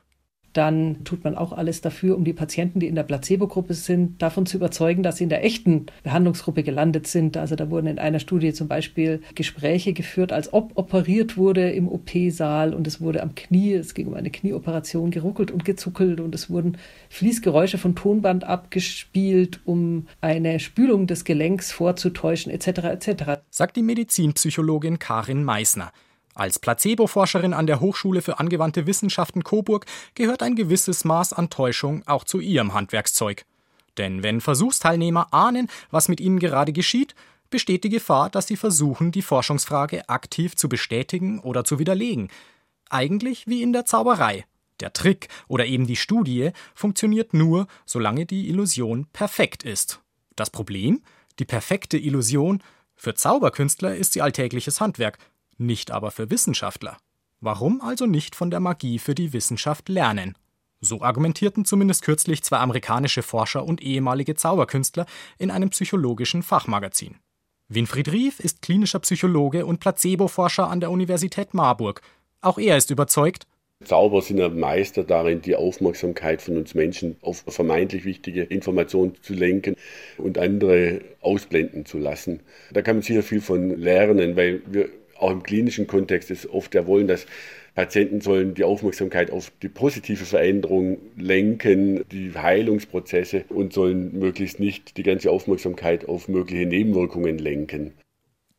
dann 0.53 1.05
tut 1.05 1.25
man 1.25 1.37
auch 1.37 1.53
alles 1.53 1.81
dafür, 1.81 2.17
um 2.17 2.25
die 2.25 2.33
Patienten, 2.33 2.81
die 2.81 2.87
in 2.87 2.95
der 2.95 3.03
Placebo-Gruppe 3.03 3.75
sind, 3.75 4.21
davon 4.23 4.47
zu 4.47 4.57
überzeugen, 4.57 5.03
dass 5.03 5.19
sie 5.19 5.25
in 5.25 5.31
der 5.31 5.45
echten 5.45 5.87
Behandlungsgruppe 6.03 6.63
gelandet 6.63 7.07
sind. 7.07 7.37
Also 7.37 7.55
da 7.55 7.71
wurden 7.71 7.87
in 7.87 7.99
einer 7.99 8.19
Studie 8.19 8.53
zum 8.53 8.67
Beispiel 8.67 9.23
Gespräche 9.35 9.93
geführt, 9.93 10.33
als 10.33 10.53
ob 10.53 10.77
operiert 10.77 11.37
wurde 11.37 11.71
im 11.71 11.89
OP-Saal 11.89 12.75
und 12.75 12.87
es 12.87 13.01
wurde 13.01 13.23
am 13.23 13.35
Knie, 13.35 13.75
es 13.75 13.95
ging 13.95 14.07
um 14.07 14.15
eine 14.15 14.31
Knieoperation, 14.31 15.11
geruckelt 15.11 15.51
und 15.51 15.65
gezuckelt 15.65 16.21
und 16.21 16.35
es 16.35 16.51
wurden 16.51 16.79
Fließgeräusche 17.11 17.79
von 17.79 17.95
Tonband 17.95 18.45
abgespielt, 18.45 19.61
um 19.65 20.07
eine 20.21 20.61
Spülung 20.61 21.07
des 21.07 21.25
Gelenks 21.25 21.73
vorzutäuschen, 21.73 22.51
etc. 22.51 22.67
etc. 22.67 23.23
Sagt 23.51 23.77
die 23.77 23.83
Medizinpsychologin 23.83 24.99
Karin 24.99 25.45
Meissner. 25.45 25.93
Als 26.39 26.61
Placebo-Forscherin 26.61 27.53
an 27.53 27.67
der 27.67 27.81
Hochschule 27.81 28.23
für 28.23 28.39
angewandte 28.39 28.87
Wissenschaften 28.87 29.43
Coburg 29.43 29.87
gehört 30.15 30.41
ein 30.45 30.55
gewisses 30.55 31.05
Maß 31.05 31.33
an 31.33 31.51
Täuschung 31.51 32.07
auch 32.07 32.23
zu 32.23 32.39
ihrem 32.39 32.75
Handwerkszeug. 32.75 33.45
Denn 33.97 34.23
wenn 34.23 34.41
Versuchsteilnehmer 34.41 35.35
ahnen, 35.35 35.69
was 35.91 36.07
mit 36.07 36.21
ihnen 36.21 36.39
gerade 36.39 36.73
geschieht, 36.73 37.17
besteht 37.51 37.83
die 37.83 37.89
Gefahr, 37.89 38.31
dass 38.31 38.47
sie 38.47 38.55
versuchen, 38.55 39.11
die 39.11 39.23
Forschungsfrage 39.23 40.09
aktiv 40.09 40.55
zu 40.55 40.69
bestätigen 40.69 41.41
oder 41.41 41.65
zu 41.65 41.81
widerlegen. 41.81 42.29
Eigentlich 42.89 43.49
wie 43.49 43.61
in 43.61 43.73
der 43.73 43.85
Zauberei. 43.85 44.45
Der 44.79 44.93
Trick 44.93 45.27
oder 45.49 45.67
eben 45.67 45.89
die 45.89 45.97
Studie 45.97 46.53
funktioniert 46.73 47.35
nur, 47.35 47.67
solange 47.85 48.27
die 48.27 48.49
Illusion 48.49 49.09
perfekt 49.13 49.65
ist. 49.65 50.03
Das 50.37 50.51
Problem? 50.51 51.03
Die 51.41 51.45
perfekte 51.45 51.99
Illusion 51.99 52.63
für 52.95 53.15
Zauberkünstler 53.15 53.97
ist 53.97 54.13
sie 54.13 54.23
alltägliches 54.23 54.81
Handwerk, 54.81 55.19
nicht 55.59 55.91
aber 55.91 56.11
für 56.11 56.31
Wissenschaftler. 56.31 56.97
Warum 57.41 57.81
also 57.81 58.07
nicht 58.07 58.35
von 58.35 58.51
der 58.51 58.61
Magie 58.61 58.99
für 58.99 59.15
die 59.15 59.33
Wissenschaft 59.33 59.89
lernen? 59.89 60.37
So 60.81 61.03
argumentierten 61.03 61.65
zumindest 61.65 62.03
kürzlich 62.03 62.43
zwei 62.43 62.59
amerikanische 62.59 63.23
Forscher 63.23 63.65
und 63.65 63.83
ehemalige 63.83 64.35
Zauberkünstler 64.35 65.07
in 65.39 65.51
einem 65.51 65.71
psychologischen 65.71 66.43
Fachmagazin. 66.43 67.17
Winfried 67.69 68.13
Rief 68.13 68.41
ist 68.41 68.63
klinischer 68.63 69.01
Psychologe 69.01 69.67
und 69.67 69.81
Placebo-Forscher 69.81 70.69
an 70.69 70.81
der 70.81 70.91
Universität 70.91 71.53
Marburg. 71.53 72.01
Auch 72.41 72.59
er 72.59 72.77
ist 72.77 72.91
überzeugt, 72.91 73.47
Zauber 73.85 74.23
sind 74.23 74.39
ja 74.39 74.49
Meister 74.49 75.05
darin, 75.05 75.41
die 75.41 75.55
Aufmerksamkeit 75.55 76.43
von 76.43 76.57
uns 76.57 76.75
Menschen 76.75 77.17
auf 77.21 77.45
vermeintlich 77.47 78.05
wichtige 78.05 78.43
Informationen 78.43 79.15
zu 79.23 79.35
lenken 79.35 79.77
und 80.17 80.37
andere 80.37 81.01
ausblenden 81.21 81.87
zu 81.87 81.99
lassen. 81.99 82.41
Da 82.73 82.83
kann 82.83 82.97
man 82.97 83.03
sicher 83.03 83.23
viel 83.23 83.41
von 83.41 83.79
lernen, 83.79 84.35
weil 84.35 84.63
wir 84.67 84.89
auch 85.19 85.31
im 85.31 85.43
klinischen 85.43 85.87
Kontext 85.87 86.31
es 86.31 86.49
oft 86.49 86.75
ja 86.75 86.87
wollen, 86.87 87.09
dass 87.09 87.27
Patienten 87.75 88.21
sollen 88.21 88.55
die 88.55 88.65
Aufmerksamkeit 88.65 89.31
auf 89.31 89.53
die 89.63 89.69
positive 89.69 90.25
Veränderung 90.25 90.99
lenken, 91.17 92.05
die 92.11 92.33
Heilungsprozesse 92.35 93.45
und 93.51 93.73
sollen 93.73 94.19
möglichst 94.19 94.59
nicht 94.59 94.97
die 94.97 95.05
ganze 95.05 95.31
Aufmerksamkeit 95.31 96.09
auf 96.09 96.27
mögliche 96.27 96.67
Nebenwirkungen 96.67 97.39
lenken. 97.39 97.93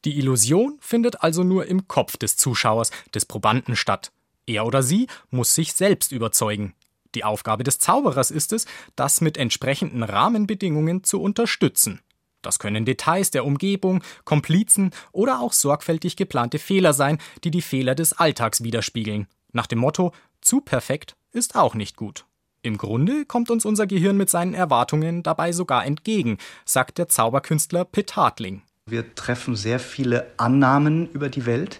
Die 0.06 0.18
Illusion 0.18 0.78
findet 0.80 1.22
also 1.22 1.44
nur 1.44 1.66
im 1.66 1.88
Kopf 1.90 2.16
des 2.16 2.38
Zuschauers, 2.38 2.92
des 3.14 3.26
Probanden 3.26 3.76
statt. 3.76 4.14
Er 4.46 4.66
oder 4.66 4.82
sie 4.82 5.08
muss 5.30 5.54
sich 5.54 5.74
selbst 5.74 6.14
überzeugen. 6.14 6.74
Die 7.16 7.24
Aufgabe 7.24 7.64
des 7.64 7.80
Zauberers 7.80 8.32
ist 8.32 8.54
es, 8.54 8.66
das 8.96 9.20
mit 9.20 9.38
entsprechenden 9.38 10.04
Rahmenbedingungen 10.04 11.04
zu 11.04 11.22
unterstützen. 11.22 12.00
Das 12.42 12.60
können 12.60 12.86
Details 12.86 13.32
der 13.32 13.46
Umgebung, 13.46 14.02
Komplizen 14.24 14.92
oder 15.12 15.40
auch 15.40 15.54
sorgfältig 15.54 16.16
geplante 16.16 16.60
Fehler 16.60 16.94
sein, 16.94 17.18
die 17.44 17.52
die 17.52 17.62
Fehler 17.62 17.96
des 17.96 18.14
Alltags 18.14 18.64
widerspiegeln. 18.64 19.28
Nach 19.52 19.68
dem 19.68 19.80
Motto, 19.80 20.14
zu 20.42 20.62
perfekt 20.62 21.16
ist 21.32 21.56
auch 21.56 21.76
nicht 21.76 21.98
gut. 21.98 22.26
Im 22.62 22.78
Grunde 22.78 23.26
kommt 23.26 23.50
uns 23.52 23.66
unser 23.66 23.88
Gehirn 23.88 24.18
mit 24.18 24.30
seinen 24.30 24.54
Erwartungen 24.54 25.24
dabei 25.24 25.54
sogar 25.54 25.86
entgegen, 25.86 26.38
sagt 26.66 26.98
der 26.98 27.08
Zauberkünstler 27.08 27.86
Pitt 27.86 28.16
Hartling. 28.16 28.62
Wir 28.86 29.16
treffen 29.16 29.56
sehr 29.56 29.80
viele 29.80 30.32
Annahmen 30.38 31.10
über 31.12 31.30
die 31.30 31.46
Welt, 31.46 31.80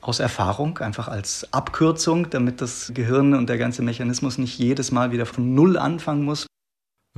aus 0.00 0.20
Erfahrung, 0.20 0.78
einfach 0.78 1.08
als 1.08 1.52
Abkürzung, 1.52 2.30
damit 2.30 2.60
das 2.60 2.92
Gehirn 2.94 3.34
und 3.34 3.48
der 3.48 3.58
ganze 3.58 3.82
Mechanismus 3.82 4.38
nicht 4.38 4.58
jedes 4.58 4.92
Mal 4.92 5.10
wieder 5.10 5.26
von 5.26 5.54
Null 5.54 5.76
anfangen 5.76 6.24
muss. 6.24 6.46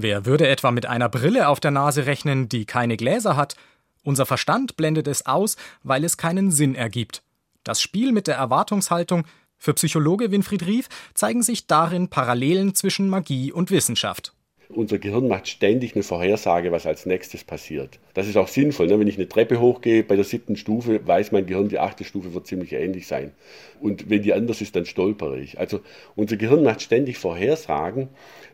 Wer 0.01 0.27
würde 0.27 0.47
etwa 0.47 0.71
mit 0.71 0.87
einer 0.87 1.09
Brille 1.09 1.49
auf 1.49 1.59
der 1.59 1.73
Nase 1.73 2.07
rechnen, 2.07 2.49
die 2.49 2.67
keine 2.67 2.97
Gläser 2.97 3.35
hat? 3.35 3.57
Unser 4.05 4.27
Verstand 4.27 4.77
blendet 4.77 5.09
es 5.09 5.27
aus, 5.27 5.57
weil 5.83 6.05
es 6.05 6.17
keinen 6.17 6.53
Sinn 6.53 6.77
ergibt. 6.77 7.25
Das 7.65 7.83
Spiel 7.83 8.13
mit 8.13 8.29
der 8.29 8.37
Erwartungshaltung 8.37 9.25
für 9.57 9.75
Psychologe 9.75 10.31
Winfried 10.31 10.65
Rief 10.65 10.89
zeigen 11.15 11.43
sich 11.43 11.67
darin 11.67 12.11
Parallelen 12.11 12.77
zwischen 12.77 13.09
Magie 13.09 13.51
und 13.51 13.73
Wissenschaft. 13.73 14.35
Unser 14.70 14.98
Gehirn 14.98 15.28
macht 15.28 15.48
ständig 15.48 15.94
eine 15.94 16.02
Vorhersage, 16.02 16.70
was 16.72 16.85
als 16.85 17.07
nächstes 17.07 17.42
passiert. 17.42 17.98
Das 18.12 18.28
ist 18.28 18.37
auch 18.37 18.48
sinnvoll. 18.48 18.87
Ne? 18.87 19.00
Wenn 19.00 19.09
ich 19.09 19.16
eine 19.16 19.28
Treppe 19.28 19.61
hochgehe, 19.61 20.02
bei 20.02 20.14
der 20.14 20.24
siebten 20.24 20.57
Stufe 20.57 21.07
weiß 21.07 21.33
mein 21.33 21.46
Gehirn, 21.46 21.68
die 21.68 21.78
achte 21.78 22.04
Stufe 22.04 22.35
wird 22.35 22.46
ziemlich 22.46 22.74
ähnlich 22.74 23.07
sein. 23.07 23.33
Und 23.81 24.11
wenn 24.11 24.22
die 24.22 24.35
anders 24.35 24.61
ist, 24.61 24.76
dann 24.76 24.85
stolpere 24.85 25.40
ich. 25.40 25.59
Also 25.59 25.81
unser 26.16 26.37
Gehirn 26.37 26.62
macht 26.62 26.83
ständig 26.83 27.16
Vorhersagen 27.16 28.09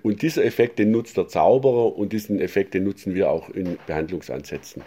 und 0.04 0.22
dieser 0.22 0.44
Effekt, 0.44 0.78
den 0.78 0.92
nutzt 0.92 1.16
der 1.16 1.26
Zauberer 1.26 1.96
und 1.96 2.12
diesen 2.12 2.40
Effekt, 2.40 2.74
den 2.74 2.84
nutzen 2.84 3.14
wir 3.14 3.28
auch 3.28 3.50
in 3.50 3.76
Behandlungsansätzen. 3.86 4.82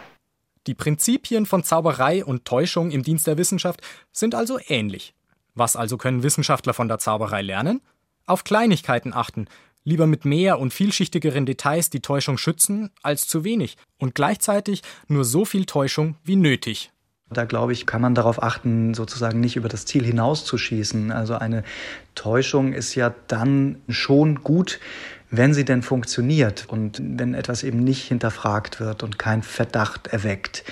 Die 0.66 0.74
Prinzipien 0.74 1.44
von 1.44 1.62
Zauberei 1.62 2.24
und 2.24 2.46
Täuschung 2.46 2.90
im 2.90 3.02
Dienst 3.02 3.26
der 3.26 3.36
Wissenschaft 3.36 3.82
sind 4.12 4.34
also 4.34 4.58
ähnlich. 4.68 5.14
Was 5.54 5.76
also 5.76 5.98
können 5.98 6.22
Wissenschaftler 6.22 6.72
von 6.72 6.88
der 6.88 6.98
Zauberei 6.98 7.42
lernen? 7.42 7.82
Auf 8.26 8.44
Kleinigkeiten 8.44 9.14
achten, 9.14 9.46
lieber 9.84 10.06
mit 10.06 10.24
mehr 10.24 10.58
und 10.58 10.72
vielschichtigeren 10.72 11.46
Details 11.46 11.90
die 11.90 12.00
Täuschung 12.00 12.38
schützen 12.38 12.90
als 13.02 13.26
zu 13.26 13.44
wenig 13.44 13.76
und 13.98 14.14
gleichzeitig 14.14 14.82
nur 15.06 15.24
so 15.24 15.44
viel 15.44 15.64
Täuschung 15.64 16.16
wie 16.24 16.36
nötig. 16.36 16.90
Da 17.30 17.44
glaube 17.44 17.72
ich, 17.72 17.84
kann 17.84 18.00
man 18.00 18.14
darauf 18.14 18.42
achten, 18.42 18.94
sozusagen 18.94 19.40
nicht 19.40 19.56
über 19.56 19.68
das 19.68 19.84
Ziel 19.84 20.04
hinauszuschießen. 20.04 21.12
Also 21.12 21.34
eine 21.34 21.62
Täuschung 22.14 22.72
ist 22.72 22.94
ja 22.94 23.14
dann 23.26 23.82
schon 23.88 24.42
gut, 24.42 24.80
wenn 25.30 25.52
sie 25.52 25.66
denn 25.66 25.82
funktioniert 25.82 26.66
und 26.68 27.00
wenn 27.02 27.34
etwas 27.34 27.64
eben 27.64 27.84
nicht 27.84 28.08
hinterfragt 28.08 28.80
wird 28.80 29.02
und 29.02 29.18
kein 29.18 29.42
Verdacht 29.42 30.06
erweckt. 30.06 30.64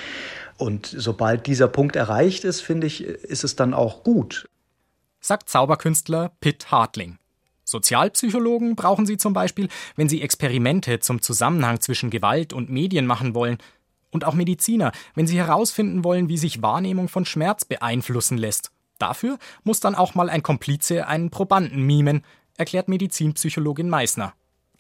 Und 0.57 0.87
sobald 0.87 1.47
dieser 1.47 1.69
Punkt 1.69 1.97
erreicht 1.97 2.45
ist, 2.45 2.63
finde 2.63 2.87
ich, 2.87 3.05
ist 3.05 3.45
es 3.45 3.57
dann 3.57 3.75
auch 3.75 4.03
gut. 4.03 4.49
Sagt 5.21 5.51
Zauberkünstler 5.51 6.33
Pitt 6.41 6.71
Hartling. 6.71 7.19
Sozialpsychologen 7.67 8.77
brauchen 8.77 9.07
sie 9.07 9.17
zum 9.17 9.33
Beispiel, 9.33 9.69
wenn 9.97 10.09
sie 10.09 10.23
Experimente 10.23 11.01
zum 11.01 11.21
Zusammenhang 11.21 11.81
zwischen 11.81 12.11
Gewalt 12.11 12.53
und 12.53 12.71
Medien 12.71 13.07
machen 13.07 13.35
wollen. 13.35 13.59
Und 14.11 14.25
auch 14.25 14.35
Mediziner, 14.35 14.93
wenn 15.15 15.27
sie 15.27 15.37
herausfinden 15.37 16.05
wollen, 16.05 16.29
wie 16.29 16.39
sich 16.39 16.63
Wahrnehmung 16.63 17.09
von 17.09 17.25
Schmerz 17.25 17.65
beeinflussen 17.65 18.39
lässt. 18.39 18.71
Dafür 18.99 19.39
muss 19.65 19.81
dann 19.81 19.97
auch 19.97 20.15
mal 20.15 20.31
ein 20.31 20.45
Komplize 20.45 21.07
einen 21.07 21.31
Probanden 21.31 21.83
mimen, 21.83 22.25
erklärt 22.57 22.89
Medizinpsychologin 22.89 23.91
Meissner. 23.91 24.33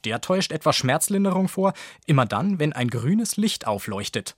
Der 0.04 0.20
täuscht 0.20 0.52
etwas 0.52 0.76
Schmerzlinderung 0.76 1.48
vor, 1.48 1.74
immer 2.06 2.24
dann, 2.24 2.60
wenn 2.60 2.72
ein 2.72 2.88
grünes 2.88 3.36
Licht 3.36 3.66
aufleuchtet. 3.66 4.36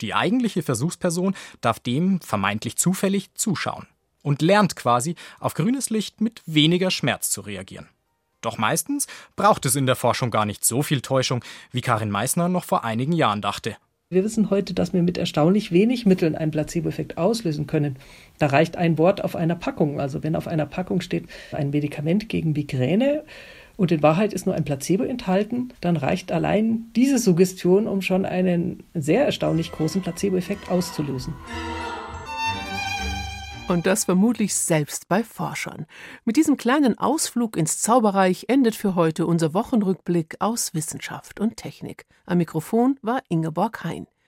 Die 0.00 0.14
eigentliche 0.14 0.62
Versuchsperson 0.62 1.34
darf 1.60 1.80
dem 1.80 2.20
vermeintlich 2.20 2.76
zufällig 2.76 3.34
zuschauen 3.34 3.88
und 4.28 4.42
lernt 4.42 4.76
quasi, 4.76 5.14
auf 5.40 5.54
grünes 5.54 5.88
Licht 5.88 6.20
mit 6.20 6.42
weniger 6.44 6.90
Schmerz 6.90 7.30
zu 7.30 7.40
reagieren. 7.40 7.88
Doch 8.42 8.58
meistens 8.58 9.06
braucht 9.36 9.64
es 9.64 9.74
in 9.74 9.86
der 9.86 9.96
Forschung 9.96 10.30
gar 10.30 10.44
nicht 10.44 10.66
so 10.66 10.82
viel 10.82 11.00
Täuschung, 11.00 11.42
wie 11.72 11.80
Karin 11.80 12.10
Meissner 12.10 12.50
noch 12.50 12.64
vor 12.64 12.84
einigen 12.84 13.12
Jahren 13.12 13.40
dachte. 13.40 13.76
Wir 14.10 14.24
wissen 14.24 14.50
heute, 14.50 14.74
dass 14.74 14.92
wir 14.92 15.02
mit 15.02 15.16
erstaunlich 15.16 15.72
wenig 15.72 16.04
Mitteln 16.04 16.34
einen 16.34 16.50
Placebo-Effekt 16.50 17.16
auslösen 17.16 17.66
können. 17.66 17.96
Da 18.38 18.46
reicht 18.46 18.76
ein 18.76 18.98
Wort 18.98 19.24
auf 19.24 19.34
einer 19.34 19.56
Packung. 19.56 19.98
Also 19.98 20.22
wenn 20.22 20.36
auf 20.36 20.46
einer 20.46 20.66
Packung 20.66 21.00
steht 21.00 21.24
ein 21.52 21.70
Medikament 21.70 22.28
gegen 22.28 22.52
Migräne 22.52 23.24
und 23.76 23.92
in 23.92 24.02
Wahrheit 24.02 24.34
ist 24.34 24.44
nur 24.44 24.54
ein 24.54 24.64
Placebo 24.64 25.04
enthalten, 25.04 25.72
dann 25.80 25.96
reicht 25.96 26.32
allein 26.32 26.84
diese 26.96 27.18
Suggestion, 27.18 27.86
um 27.86 28.02
schon 28.02 28.26
einen 28.26 28.82
sehr 28.92 29.24
erstaunlich 29.24 29.72
großen 29.72 30.02
Placebo-Effekt 30.02 30.70
auszulösen. 30.70 31.34
Und 33.68 33.84
das 33.86 34.04
vermutlich 34.06 34.54
selbst 34.54 35.08
bei 35.08 35.22
Forschern. 35.22 35.84
Mit 36.24 36.36
diesem 36.36 36.56
kleinen 36.56 36.98
Ausflug 36.98 37.54
ins 37.56 37.82
Zauberreich 37.82 38.46
endet 38.48 38.74
für 38.74 38.94
heute 38.94 39.26
unser 39.26 39.52
Wochenrückblick 39.52 40.36
aus 40.40 40.72
Wissenschaft 40.72 41.38
und 41.38 41.58
Technik. 41.58 42.06
Am 42.24 42.38
Mikrofon 42.38 42.98
war 43.02 43.22
Ingeborg 43.28 43.84
Hein. 43.84 44.08